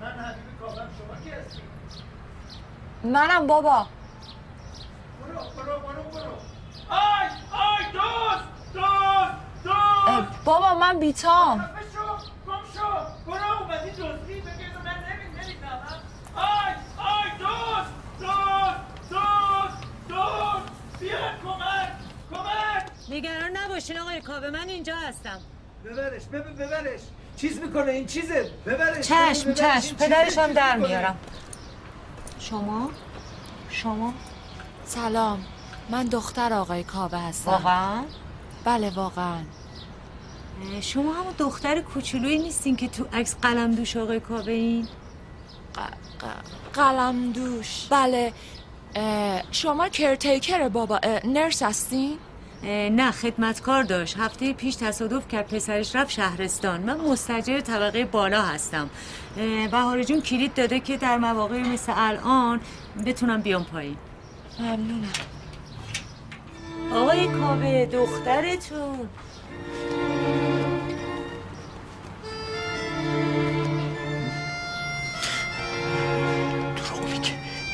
من 0.00 0.06
حبیب 0.06 0.60
کاوه 0.60 0.74
شما 0.74 1.24
کی 1.24 1.30
هستی؟ 1.30 1.60
منم 3.04 3.46
بابا 3.46 3.86
برو 5.20 5.38
برو 5.56 5.80
برو 5.80 6.02
برو 6.02 6.32
آی 6.90 7.28
آی 7.52 7.92
دوست 7.92 8.44
دوست 8.74 9.64
دوست 9.64 10.44
بابا 10.44 10.74
من 10.74 10.98
بیتام 10.98 11.70
برو 13.26 13.62
اومدی 13.62 13.90
دزدی 13.90 14.40
بگیر 14.40 14.72
من 14.84 15.04
آی 16.36 16.74
آی 16.98 17.30
دوست 17.38 17.90
دوست 18.20 19.10
دوست 19.10 19.78
دوست 20.08 21.12
کمک 21.42 21.92
کمک 22.30 22.82
نگران 23.08 23.56
نباشین 23.56 23.98
آقای 23.98 24.20
کاوه 24.20 24.50
من 24.50 24.68
اینجا 24.68 24.96
هستم 24.96 25.40
ببرش 25.84 26.22
ببر 26.24 26.52
ببرش. 26.66 27.00
چیز 27.36 27.58
می‌کنه 27.58 27.92
این 27.92 28.06
چیزه؟ 28.06 28.50
ببرش 28.66 29.06
چشم 29.06 29.44
ببرش، 29.44 29.84
چشم. 29.84 29.96
پدرش 29.96 30.38
هم 30.38 30.52
در. 30.52 30.76
میارم. 30.76 31.16
شما؟ 32.40 32.90
شما؟ 33.70 34.12
سلام. 34.84 35.44
من 35.90 36.04
دختر 36.04 36.52
آقای 36.52 36.84
کاوه 36.84 37.18
هستم. 37.18 37.50
واقعا؟ 37.50 38.04
بله 38.64 38.90
واقعا. 38.90 39.38
شما 40.80 41.12
همون 41.12 41.34
دختر 41.38 41.80
کوچولویی 41.80 42.38
نیستین 42.38 42.76
که 42.76 42.88
تو 42.88 43.06
عکس 43.12 43.36
قلم 43.42 43.74
دوش 43.74 43.96
آقای 43.96 44.20
کاوه 44.20 44.52
این؟ 44.52 44.88
قلم 46.72 47.32
دوش. 47.32 47.86
بله. 47.90 48.32
شما 49.50 49.88
کرتیکر 49.88 50.68
بابا 50.68 51.00
نرس 51.24 51.62
هستین؟ 51.62 52.18
نه 52.64 53.10
خدمتکار 53.10 53.82
داشت. 53.82 54.16
هفته 54.18 54.52
پیش 54.52 54.74
تصادف 54.76 55.28
کرد 55.28 55.46
پسرش 55.46 55.96
رفت 55.96 56.10
شهرستان. 56.10 56.80
من 56.80 57.00
مستجر 57.00 57.60
طبقه 57.60 58.04
بالا 58.04 58.42
هستم. 58.42 58.90
بهار 59.70 60.02
جون 60.02 60.20
کلید 60.20 60.54
داده 60.54 60.80
که 60.80 60.96
در 60.96 61.18
مواقع 61.18 61.58
مثل 61.58 61.92
الان 61.96 62.60
بتونم 63.06 63.40
بیام 63.40 63.64
پایین. 63.64 63.96
ممنونم. 64.58 65.12
آقای 66.94 67.28
کاوه 67.28 67.86
دخترتون. 67.86 69.08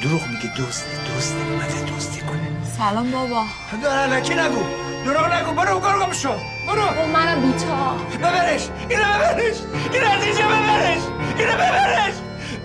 دروغ 0.03 0.27
میگه. 0.27 0.57
دوست 0.57 0.87
دوست. 1.15 1.37
اومده 1.37 1.85
سلام 2.91 3.11
بابا. 3.11 3.45
داره 3.83 4.17
نکی 4.17 4.35
نگو؟ 4.35 4.63
دروغ 5.05 5.33
نگو 5.35 5.53
برو 5.53 5.81
برو 5.81 6.07
گم 6.07 6.13
شو. 6.13 6.29
برو. 6.69 6.83
او 6.83 7.07
منم 7.07 7.41
بیتا 7.41 7.97
ببرش. 8.19 8.69
اینو 8.89 9.05
ببرش. 9.05 9.57
اینو 9.93 10.07
از 10.11 10.25
اینجا 10.25 10.45
ببرش. 10.47 11.03
اینو 11.39 11.53
ببرش. 11.53 12.15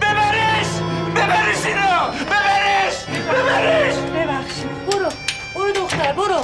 ببرش. 0.02 0.68
ببرش 1.16 1.66
اینو. 1.66 2.12
ببرش. 2.32 2.96
ببرش. 3.30 3.96
ببخشید. 3.96 4.86
برو. 4.86 5.10
برو 5.56 5.72
دختر 5.72 6.12
برو. 6.14 6.42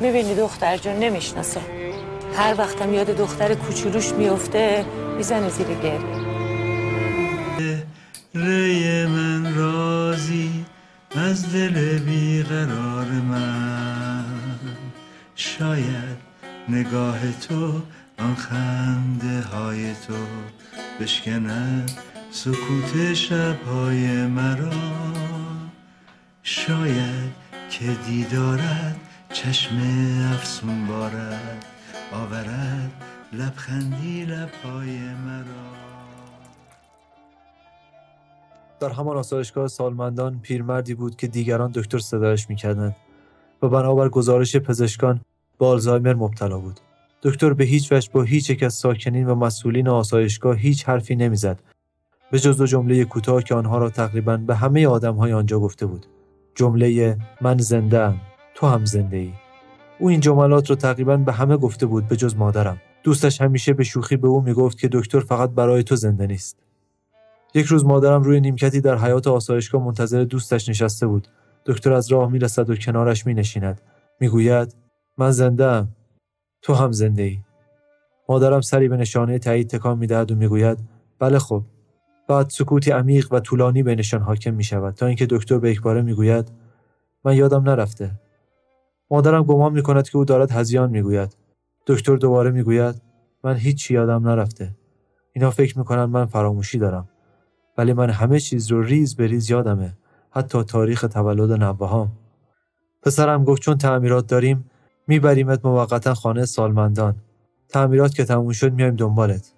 می‌بینی 0.00 0.34
دختر 0.34 0.76
جون 0.76 0.94
نمی‌شناسه. 0.94 1.60
هر 2.36 2.54
وقتم 2.58 2.94
یاد 2.94 3.06
دختر 3.06 3.54
کوچولوش 3.54 4.12
میفته 4.12 4.84
می‌زنه 5.16 5.48
زیر 5.48 5.66
گریه. 5.66 6.00
ری 8.34 9.06
من 9.06 9.54
رازی 9.54 10.65
از 11.18 11.52
دل 11.52 11.98
بیقرار 11.98 13.06
من. 13.06 14.24
شاید 15.34 16.16
نگاه 16.68 17.32
تو 17.32 17.82
آن 18.18 18.34
خنده 18.34 19.40
های 19.40 19.94
تو 19.94 20.14
بشکند 21.00 21.90
سکوت 22.30 23.14
شبهای 23.14 24.26
مرا. 24.26 24.70
شاید 26.42 27.32
که 27.70 27.84
دیدارت 28.06 28.96
چشم 29.32 29.76
افسون 30.32 30.86
بارد 30.86 31.64
آورد 32.12 32.92
لبخندی 33.32 34.24
لبهای 34.24 34.98
مرا. 34.98 35.95
در 38.80 38.88
همان 38.88 39.16
آسایشگاه 39.16 39.68
سالمندان 39.68 40.40
پیرمردی 40.42 40.94
بود 40.94 41.16
که 41.16 41.26
دیگران 41.26 41.70
دکتر 41.74 41.98
صدایش 41.98 42.50
می‌کردند 42.50 42.96
و 43.62 43.68
بنابر 43.68 44.08
گزارش 44.08 44.56
پزشکان 44.56 45.20
به 45.58 45.66
آلزایمر 45.66 46.14
مبتلا 46.14 46.58
بود. 46.58 46.80
دکتر 47.22 47.52
به 47.52 47.64
هیچ 47.64 47.92
وجه 47.92 48.10
با 48.12 48.22
هیچ 48.22 48.50
یک 48.50 48.62
از 48.62 48.74
ساکنین 48.74 49.26
و 49.26 49.34
مسئولین 49.34 49.88
آسایشگاه 49.88 50.56
هیچ 50.56 50.88
حرفی 50.88 51.16
نمی‌زد. 51.16 51.58
به 52.30 52.38
جز 52.38 52.58
دو 52.58 52.66
جمله 52.66 53.04
کوتاه 53.04 53.42
که 53.42 53.54
آنها 53.54 53.78
را 53.78 53.90
تقریبا 53.90 54.36
به 54.36 54.54
همه 54.54 54.86
آدمهای 54.86 55.32
آنجا 55.32 55.60
گفته 55.60 55.86
بود. 55.86 56.06
جمله 56.54 57.18
من 57.40 57.58
زنده 57.58 58.00
ام 58.00 58.20
تو 58.54 58.66
هم 58.66 58.84
زنده 58.84 59.16
ای 59.16 59.32
او 59.98 60.08
این 60.08 60.20
جملات 60.20 60.70
را 60.70 60.76
تقریبا 60.76 61.16
به 61.16 61.32
همه 61.32 61.56
گفته 61.56 61.86
بود 61.86 62.08
به 62.08 62.16
جز 62.16 62.36
مادرم. 62.36 62.80
دوستش 63.02 63.40
همیشه 63.40 63.72
به 63.72 63.84
شوخی 63.84 64.16
به 64.16 64.28
او 64.28 64.42
می‌گفت 64.42 64.78
که 64.78 64.88
دکتر 64.92 65.20
فقط 65.20 65.50
برای 65.50 65.82
تو 65.82 65.96
زنده 65.96 66.26
نیست. 66.26 66.65
یک 67.56 67.66
روز 67.66 67.84
مادرم 67.84 68.22
روی 68.22 68.40
نیمکتی 68.40 68.80
در 68.80 68.98
حیات 68.98 69.26
آسایشگاه 69.26 69.84
منتظر 69.84 70.24
دوستش 70.24 70.68
نشسته 70.68 71.06
بود. 71.06 71.28
دکتر 71.66 71.92
از 71.92 72.12
راه 72.12 72.30
می‌رسد 72.30 72.70
و 72.70 72.76
کنارش 72.76 73.26
می 73.26 73.34
نشیند. 73.34 73.80
می‌گوید 74.20 74.76
من 75.18 75.30
زنده 75.30 75.64
ام. 75.64 75.88
تو 76.62 76.74
هم 76.74 76.92
زنده 76.92 77.22
ای. 77.22 77.38
مادرم 78.28 78.60
سری 78.60 78.88
به 78.88 78.96
نشانه 78.96 79.38
تایید 79.38 79.70
تکان 79.70 79.98
می‌دهد 79.98 80.32
و 80.32 80.34
می‌گوید 80.34 80.78
بله 81.18 81.38
خب. 81.38 81.62
بعد 82.28 82.50
سکوتی 82.50 82.90
عمیق 82.90 83.32
و 83.32 83.40
طولانی 83.40 83.82
بینشان 83.82 84.20
حاکم 84.20 84.54
می 84.54 84.64
شود 84.64 84.94
تا 84.94 85.06
اینکه 85.06 85.26
دکتر 85.26 85.58
به 85.58 85.70
یکباره 85.70 86.02
می‌گوید 86.02 86.52
من 87.24 87.36
یادم 87.36 87.62
نرفته. 87.62 88.10
مادرم 89.10 89.42
گمان 89.42 89.72
می 89.72 89.82
کند 89.82 90.08
که 90.08 90.16
او 90.16 90.24
دارد 90.24 90.50
هزیان 90.50 90.90
می‌گوید. 90.90 91.36
دکتر 91.86 92.16
دوباره 92.16 92.50
می‌گوید 92.50 93.02
من 93.44 93.56
هیچ 93.56 93.90
یادم 93.90 94.28
نرفته. 94.28 94.74
اینا 95.32 95.50
فکر 95.50 95.78
می‌کنن 95.78 96.04
من 96.04 96.26
فراموشی 96.26 96.78
دارم. 96.78 97.08
ولی 97.78 97.92
من 97.92 98.10
همه 98.10 98.40
چیز 98.40 98.72
رو 98.72 98.82
ریز 98.82 99.16
به 99.16 99.26
ریز 99.26 99.50
یادمه. 99.50 99.92
حتی 100.30 100.62
تاریخ 100.64 101.00
تولد 101.12 101.52
نوهام. 101.52 102.12
پسرم 103.02 103.44
گفت 103.44 103.62
چون 103.62 103.78
تعمیرات 103.78 104.26
داریم 104.26 104.70
میبریمت 105.06 105.64
موقتا 105.64 106.14
خانه 106.14 106.44
سالمندان. 106.44 107.14
تعمیرات 107.68 108.14
که 108.14 108.24
تموم 108.24 108.52
شد 108.52 108.72
میایم 108.72 108.96
دنبالت. 108.96 109.52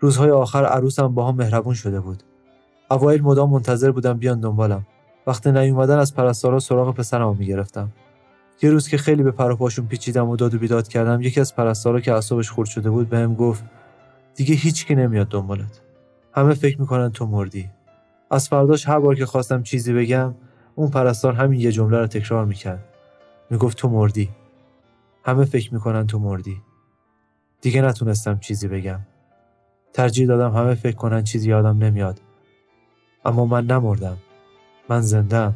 روزهای 0.00 0.30
آخر 0.30 0.64
عروسم 0.64 1.08
با 1.08 1.28
هم 1.28 1.36
مهربون 1.36 1.74
شده 1.74 2.00
بود. 2.00 2.22
اوایل 2.90 3.22
مدام 3.22 3.50
منتظر 3.50 3.90
بودم 3.90 4.18
بیان 4.18 4.40
دنبالم. 4.40 4.86
وقتی 5.26 5.52
نیومدن 5.52 5.98
از 5.98 6.14
پرستارا 6.14 6.58
سراغ 6.58 6.94
پسرمو 6.94 7.34
می‌گرفتم. 7.34 7.92
یه 8.62 8.70
روز 8.70 8.88
که 8.88 8.98
خیلی 8.98 9.22
به 9.22 9.30
پر 9.30 9.50
و 9.50 9.56
پاشون 9.56 9.86
پیچیدم 9.86 10.28
و 10.28 10.36
داد 10.36 10.54
و 10.54 10.58
بیداد 10.58 10.88
کردم 10.88 11.22
یکی 11.22 11.40
از 11.40 11.56
پرستارا 11.56 12.00
که 12.00 12.12
اعصابش 12.12 12.50
خورد 12.50 12.68
شده 12.68 12.90
بود 12.90 13.08
بهم 13.08 13.34
گفت 13.34 13.64
دیگه 14.34 14.54
هیچکی 14.54 14.94
نمیاد 14.94 15.28
دنبالت. 15.28 15.80
همه 16.34 16.54
فکر 16.54 16.80
می‌کنن 16.80 17.12
تو 17.12 17.26
مردی. 17.26 17.70
از 18.30 18.48
فرداش 18.48 18.88
هر 18.88 18.98
بار 18.98 19.14
که 19.14 19.26
خواستم 19.26 19.62
چیزی 19.62 19.92
بگم 19.92 20.34
اون 20.74 20.90
پرستار 20.90 21.32
همین 21.32 21.60
یه 21.60 21.72
جمله 21.72 21.98
رو 21.98 22.06
تکرار 22.06 22.44
می‌کرد. 22.44 22.84
می‌گفت 23.50 23.78
تو 23.78 23.88
مردی. 23.88 24.30
همه 25.24 25.44
فکر 25.44 25.74
می‌کنن 25.74 26.06
تو 26.06 26.18
مردی. 26.18 26.62
دیگه 27.60 27.82
نتونستم 27.82 28.38
چیزی 28.38 28.68
بگم. 28.68 29.00
ترجیح 29.92 30.26
دادم 30.28 30.56
همه 30.56 30.74
فکر 30.74 30.96
کنن 30.96 31.24
چیزی 31.24 31.50
یادم 31.50 31.78
نمیاد. 31.78 32.20
اما 33.24 33.44
من 33.44 33.66
نمردم. 33.66 34.16
من 34.88 35.00
زندم 35.00 35.54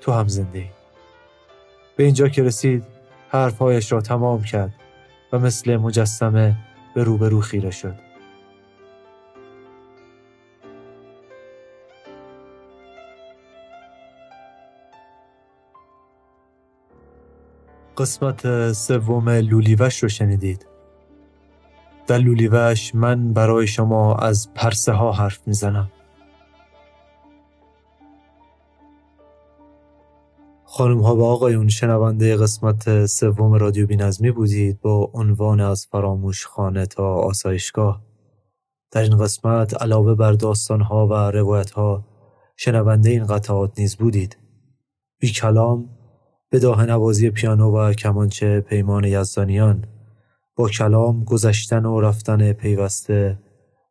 تو 0.00 0.12
هم 0.12 0.28
زنده 0.28 0.58
ای. 0.58 0.70
به 1.96 2.04
اینجا 2.04 2.28
که 2.28 2.42
رسید 2.42 2.84
حرفهایش 3.28 3.92
را 3.92 4.00
تمام 4.00 4.42
کرد 4.42 4.74
و 5.32 5.38
مثل 5.38 5.76
مجسمه 5.76 6.56
به 6.94 7.04
روبرو 7.04 7.40
خیره 7.40 7.70
شد. 7.70 8.07
قسمت 17.98 18.72
سوم 18.72 19.28
لولیوش 19.28 20.02
رو 20.02 20.08
شنیدید. 20.08 20.66
در 22.06 22.18
لولیوش 22.18 22.94
من 22.94 23.32
برای 23.32 23.66
شما 23.66 24.14
از 24.14 24.54
پرسه 24.54 24.92
ها 24.92 25.12
حرف 25.12 25.40
می‌زنم. 25.46 25.90
خانم 30.64 31.00
ها 31.00 31.16
و 31.16 31.24
آقایون 31.24 31.68
شنونده 31.68 32.36
قسمت 32.36 33.06
سوم 33.06 33.52
رادیو 33.52 33.86
بینظمی 33.86 34.30
بودید 34.30 34.80
با 34.80 35.10
عنوان 35.14 35.60
از 35.60 35.86
فراموش 35.90 36.46
خانه 36.46 36.86
تا 36.86 37.14
آسایشگاه. 37.14 38.02
در 38.90 39.02
این 39.02 39.18
قسمت 39.18 39.82
علاوه 39.82 40.14
بر 40.14 40.32
داستان 40.32 40.80
ها 40.80 41.06
و 41.06 41.12
روایت 41.12 41.70
ها 41.70 42.04
شنونده 42.56 43.10
این 43.10 43.26
قطعات 43.26 43.78
نیز 43.78 43.96
بودید. 43.96 44.38
بی 45.20 45.32
کلام 45.32 45.97
بداه 46.52 46.86
نوازی 46.86 47.30
پیانو 47.30 47.70
و 47.70 47.92
کمانچه 47.92 48.60
پیمان 48.60 49.04
یزدانیان 49.04 49.84
با 50.56 50.68
کلام 50.68 51.24
گذشتن 51.24 51.84
و 51.84 52.00
رفتن 52.00 52.52
پیوسته 52.52 53.38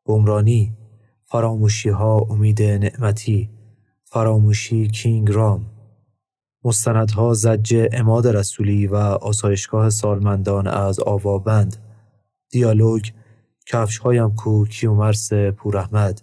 بمرانی 0.05 0.77
فراموشی 1.25 1.89
ها 1.89 2.17
امید 2.29 2.61
نعمتی 2.61 3.49
فراموشی 4.03 4.87
کینگ 4.87 5.31
رام. 5.31 5.65
مستندها 6.63 7.33
زجه 7.33 7.89
اماد 7.91 8.27
رسولی 8.27 8.87
و 8.87 8.95
آسایشگاه 8.95 9.89
سالمندان 9.89 10.67
از 10.67 10.99
آوابند 10.99 11.77
دیالوگ 12.49 13.05
کفش 13.67 13.97
هایم 13.97 14.35
کو 14.35 14.65
کیومرس 14.65 15.33
پوراحمد 15.33 16.21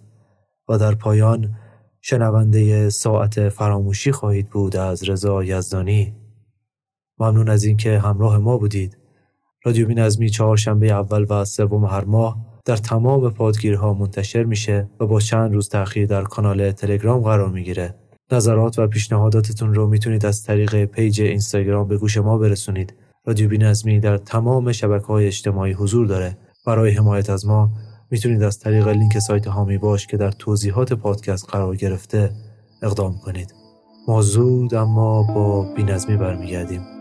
و 0.69 0.79
در 0.79 0.95
پایان 0.95 1.55
شنونده 2.01 2.91
ساعت 2.91 3.49
فراموشی 3.49 4.13
خواهید 4.13 4.49
بود 4.49 4.77
از 4.77 5.09
رضا 5.09 5.45
یزدانی. 5.45 6.24
ممنون 7.19 7.49
از 7.49 7.65
اینکه 7.65 7.99
همراه 7.99 8.39
ما 8.39 8.59
بودید. 8.59 8.99
رادیو 9.65 9.87
بی 9.87 9.95
نظمی 9.95 10.31
چهارشنبه 10.31 10.87
اول 10.87 11.27
و 11.31 11.45
سوم 11.45 11.85
هر 11.85 12.05
ماه 12.05 12.37
در 12.65 12.77
تمام 12.77 13.31
پادگیرها 13.31 13.95
منتشر 13.95 14.45
میشه 14.45 14.89
و 15.01 15.07
با 15.07 15.21
چند 15.21 15.55
روز 15.55 15.69
تأخیر 15.69 16.07
در 16.07 16.23
کانال 16.23 16.73
تلگرام 16.73 17.23
قرار 17.23 17.49
می‌گیره. 17.49 17.95
نظرات 18.33 18.79
و 18.79 18.87
پیشنهاداتتون 18.87 19.75
رو 19.75 19.87
می‌تونید 19.87 20.27
از 20.27 20.45
طریق 20.45 20.85
پیج 20.85 21.21
اینستاگرام 21.21 21.89
به 21.89 21.99
گوش 21.99 22.17
ما 22.17 22.39
برسونید. 22.39 22.95
رادیو 23.27 23.49
بی 23.49 23.59
نظمی 23.59 24.01
در 24.01 24.19
تمام 24.19 24.73
شبکه 24.73 25.07
های 25.07 25.27
اجتماعی 25.27 25.73
حضور 25.73 26.07
داره. 26.07 26.39
برای 26.67 26.91
حمایت 26.91 27.31
از 27.31 27.47
ما 27.47 27.71
می‌تونید 28.11 28.43
از 28.43 28.59
طریق 28.59 28.89
لینک 28.89 29.19
سایت 29.19 29.47
هامی 29.47 29.79
باش 29.79 30.07
که 30.07 30.17
در 30.17 30.31
توضیحات 30.31 30.93
پادکست 30.93 31.51
قرار 31.51 31.77
گرفته 31.77 32.31
اقدام 32.83 33.19
کنید. 33.25 33.55
ما 34.09 34.23
زود 34.23 34.75
اما 34.75 35.23
با 35.23 35.75
بینظمی 35.75 36.17
برمیگردیم. 36.17 36.94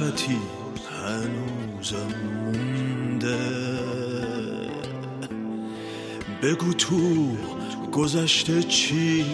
فرصتی 0.00 0.38
هنوزم 0.90 2.14
مونده. 2.34 3.38
بگو 6.42 6.72
تو 6.72 6.96
گذشته 7.92 8.62
چی 8.62 9.24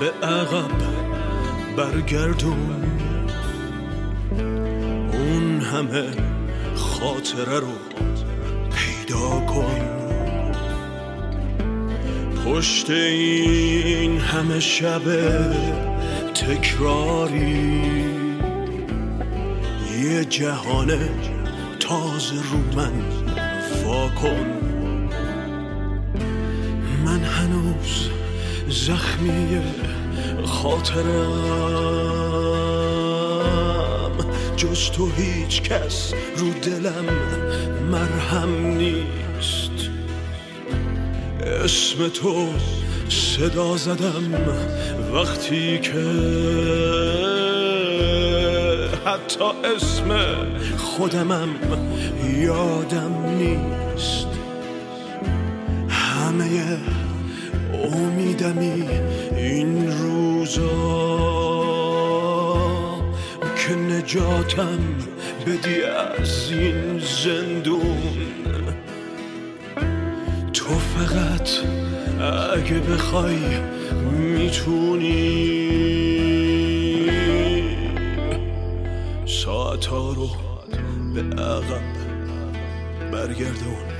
به 0.00 0.26
عقب 0.26 0.70
برگردون. 1.76 2.84
اون 5.12 5.60
همه 5.60 6.04
خاطره 6.74 7.60
رو 7.60 7.72
پیدا 8.70 9.40
کن. 9.40 9.80
پشت 12.46 12.90
این 12.90 14.18
همه 14.20 14.60
شب 14.60 15.02
تکراری 16.34 17.82
یه 20.02 20.24
جهان 20.24 20.92
تازه 21.80 22.34
رو 22.34 22.76
من 22.76 22.92
فاکن. 23.84 24.46
من 27.04 27.20
هنوز 27.20 28.15
زخمی 28.68 29.60
خاطرم. 30.44 31.76
جز 34.56 34.90
تو 34.90 35.10
هیچ 35.16 35.62
کس 35.62 36.12
رو 36.36 36.50
دلم 36.62 37.04
مرهم 37.90 38.66
نیست. 38.66 39.90
اسم 41.64 42.08
تو 42.08 42.48
صدا 43.08 43.76
زدم 43.76 44.34
وقتی 45.14 45.78
که 45.78 46.04
حتی 49.06 49.44
اسم 49.76 50.36
خودمم 50.76 51.48
یادم 52.38 53.26
نیست. 53.38 54.26
همه 55.88 56.78
امیدمی 57.96 58.88
این 59.36 59.92
روزا؟ 59.98 61.16
که 63.56 63.74
نجاتم 63.74 64.78
بدی 65.46 65.82
از 65.82 66.50
این 66.50 66.98
زندون. 67.24 68.26
تو 70.52 70.64
فقط 70.64 71.48
اگه 72.56 72.78
بخوای 72.78 73.38
می‌تونی. 74.20 75.46
ساعت 79.26 79.86
ها 79.86 80.12
رو 80.12 80.28
به 81.14 81.20
عقب 81.42 81.86
برگردون. 83.12 83.95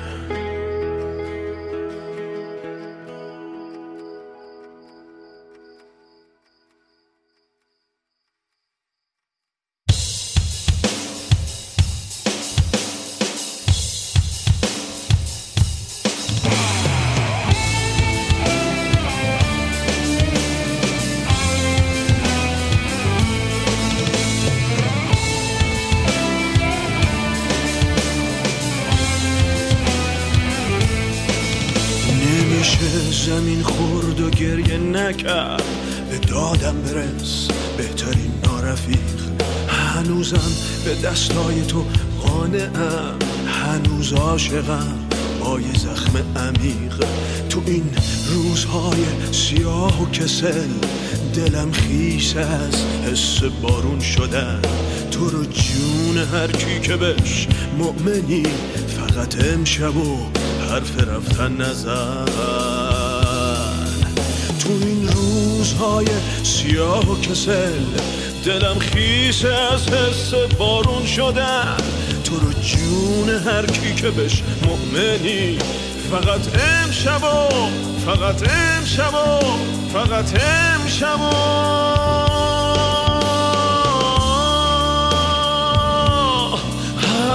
فقط 59.27 59.45
امشب 59.45 59.97
و 59.97 60.18
حرف 60.70 61.09
رفتن 61.09 61.57
نزن. 61.57 62.24
تو 64.61 64.68
این 64.68 65.09
روزهای 65.09 66.07
سیاه 66.43 67.12
و 67.12 67.20
کسل 67.20 67.85
دلم 68.45 68.79
خیس 68.79 69.45
از 69.45 69.89
حس 69.89 70.35
بارون 70.59 71.07
شدن. 71.07 71.77
تو 72.24 72.35
رو 72.37 72.53
جون 72.53 73.29
هر 73.29 73.66
کی 73.66 73.95
که 73.95 74.11
بش 74.11 74.43
مؤمنی. 74.62 75.59
فقط 76.11 76.41
امشب 76.61 77.22
و 77.24 77.49
فقط 78.07 78.43
امشب 78.51 79.14
و 79.14 79.41
فقط 79.93 80.41
امشب 80.41 81.20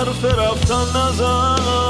حرف 0.01 0.25
رفتن 0.25 0.99
نزن. 0.99 1.80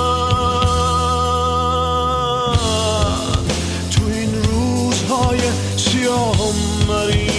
و 6.13 6.53
مریض. 6.87 7.31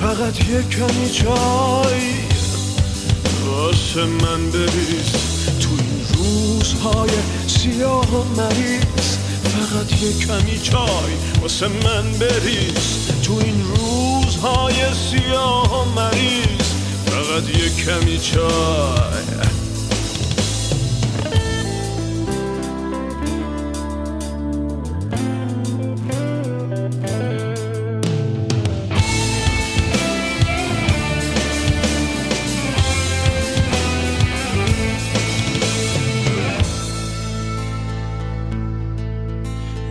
فقط 0.00 0.48
یه 0.48 0.62
کمی 0.62 1.10
چای 1.10 2.14
واسه 3.46 4.04
من 4.04 4.50
بریز. 4.50 5.12
تو 5.60 5.68
این 5.70 6.06
روزهای 6.14 7.10
سیاه 7.46 8.14
و 8.14 8.24
مریض 8.40 9.16
فقط 9.44 10.02
یه 10.02 10.12
کمی 10.26 10.58
چای 10.58 11.12
واسه 11.42 11.68
من 11.68 12.12
بریز. 12.12 13.08
تو 13.22 13.32
این 13.44 13.62
روزهای 13.76 14.74
سیاه 15.10 15.82
و 15.82 16.00
مریض 16.00 16.66
فقط 17.06 17.48
یه 17.48 17.84
کمی 17.84 18.18
چای. 18.18 19.35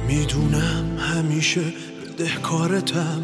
می‌دونم 0.08 0.98
همیشه 0.98 1.62
بدهکارتم 1.62 3.22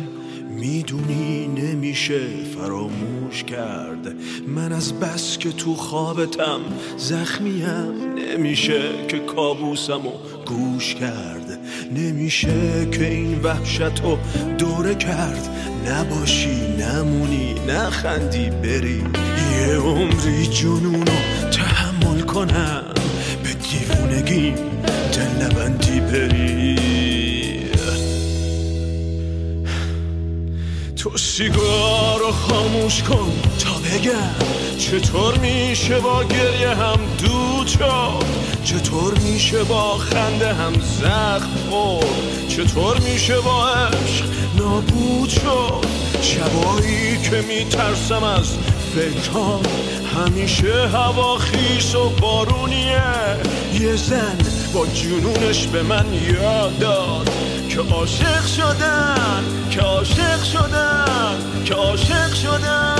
می‌دونی 0.49 1.47
نمیشه 1.47 2.19
فراموش 2.57 3.43
کرد. 3.43 4.15
من 4.47 4.71
از 4.71 4.93
بس 4.93 5.37
که 5.37 5.51
تو 5.51 5.75
خوابتم 5.75 6.59
زخمیم. 6.97 7.91
نمیشه 8.17 8.81
که 9.07 9.19
کابوسم 9.19 10.07
و 10.07 10.11
گوش 10.45 10.95
کرد. 10.95 11.59
نمیشه 11.95 12.87
که 12.91 13.07
این 13.07 13.39
وحشت 13.39 14.01
رو 14.03 14.17
دوره 14.57 14.95
کرد. 14.95 15.49
نباشی 15.87 16.61
نمونی 16.79 17.55
نخندی 17.67 18.49
بری. 18.49 19.03
یه 19.59 19.77
عمری 19.77 20.47
جنونو 20.47 21.15
تحمل 21.51 22.21
کنم. 22.21 22.83
دیوونگی 24.11 24.53
دل 25.13 25.45
نبندی 25.45 25.99
بری 25.99 26.75
تو 30.95 31.17
سیگار 31.17 32.31
خاموش 32.31 33.03
کن 33.03 33.31
تا 33.59 33.71
بگم 33.73 34.45
چطور 34.77 35.37
میشه 35.37 35.99
با 35.99 36.23
گریه 36.23 36.69
هم 36.69 36.99
شد؟ 37.67 38.25
چطور 38.63 39.19
میشه 39.19 39.63
با 39.63 39.97
خنده 39.97 40.53
هم 40.53 40.73
زخم 40.73 41.49
خورد؟ 41.69 42.47
چطور 42.47 42.99
میشه 42.99 43.39
با 43.39 43.67
عشق 43.69 44.25
نابود 44.57 45.29
شد؟ 45.29 45.85
شبایی 46.21 47.17
که 47.17 47.41
میترسم 47.47 48.23
از 48.23 48.57
فکرام 48.95 49.61
همیشه 50.11 50.87
هوا 50.87 51.37
خیس 51.37 51.95
و 51.95 52.09
بارونیه. 52.09 53.01
یه 53.73 53.95
زن 53.95 54.37
با 54.73 54.85
جنونش 54.87 55.67
به 55.67 55.83
من 55.83 56.05
یاد 56.13 56.79
داد 56.79 57.29
که 57.69 57.79
عاشق 57.79 58.45
شدن 58.45 59.43
که 59.71 59.81
عاشق 59.81 60.43
شدن 60.43 61.35
که 61.65 61.73
عاشق 61.73 62.33
شدن. 62.33 62.95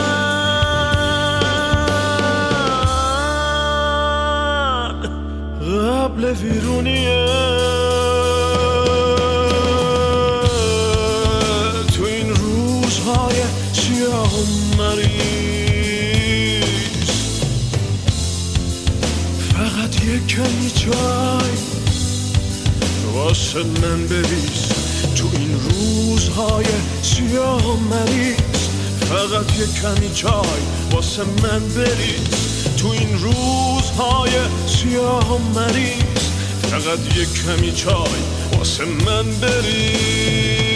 قبل 5.62 6.26
ویرونیه. 6.26 7.26
تو 11.96 12.04
این 12.04 12.36
روزهای 12.36 13.36
سیاه 13.74 14.34
و 14.40 14.82
یه 20.12 20.20
کمی 20.28 20.72
چای 20.72 21.52
واسه 23.14 23.64
من 23.64 24.08
بریز. 24.08 24.68
تو 25.16 25.28
این 25.34 25.60
روزهای 25.60 26.66
سیاه 27.02 27.74
و 27.74 27.78
مریض. 27.78 28.38
فقط 29.00 29.60
یه 29.60 29.66
کمی 29.82 30.14
چای 30.14 30.62
واسه 30.92 31.24
من 31.24 31.60
بریز. 31.60 32.28
تو 32.78 32.88
این 32.88 33.20
روزهای 33.20 34.32
سیاه 34.68 35.36
و 35.36 35.60
مریض. 35.60 36.24
فقط 36.62 37.00
یه 37.18 37.26
کمی 37.26 37.72
چای 37.72 38.22
واسه 38.58 38.86
من 38.86 39.32
بریز. 39.42 40.71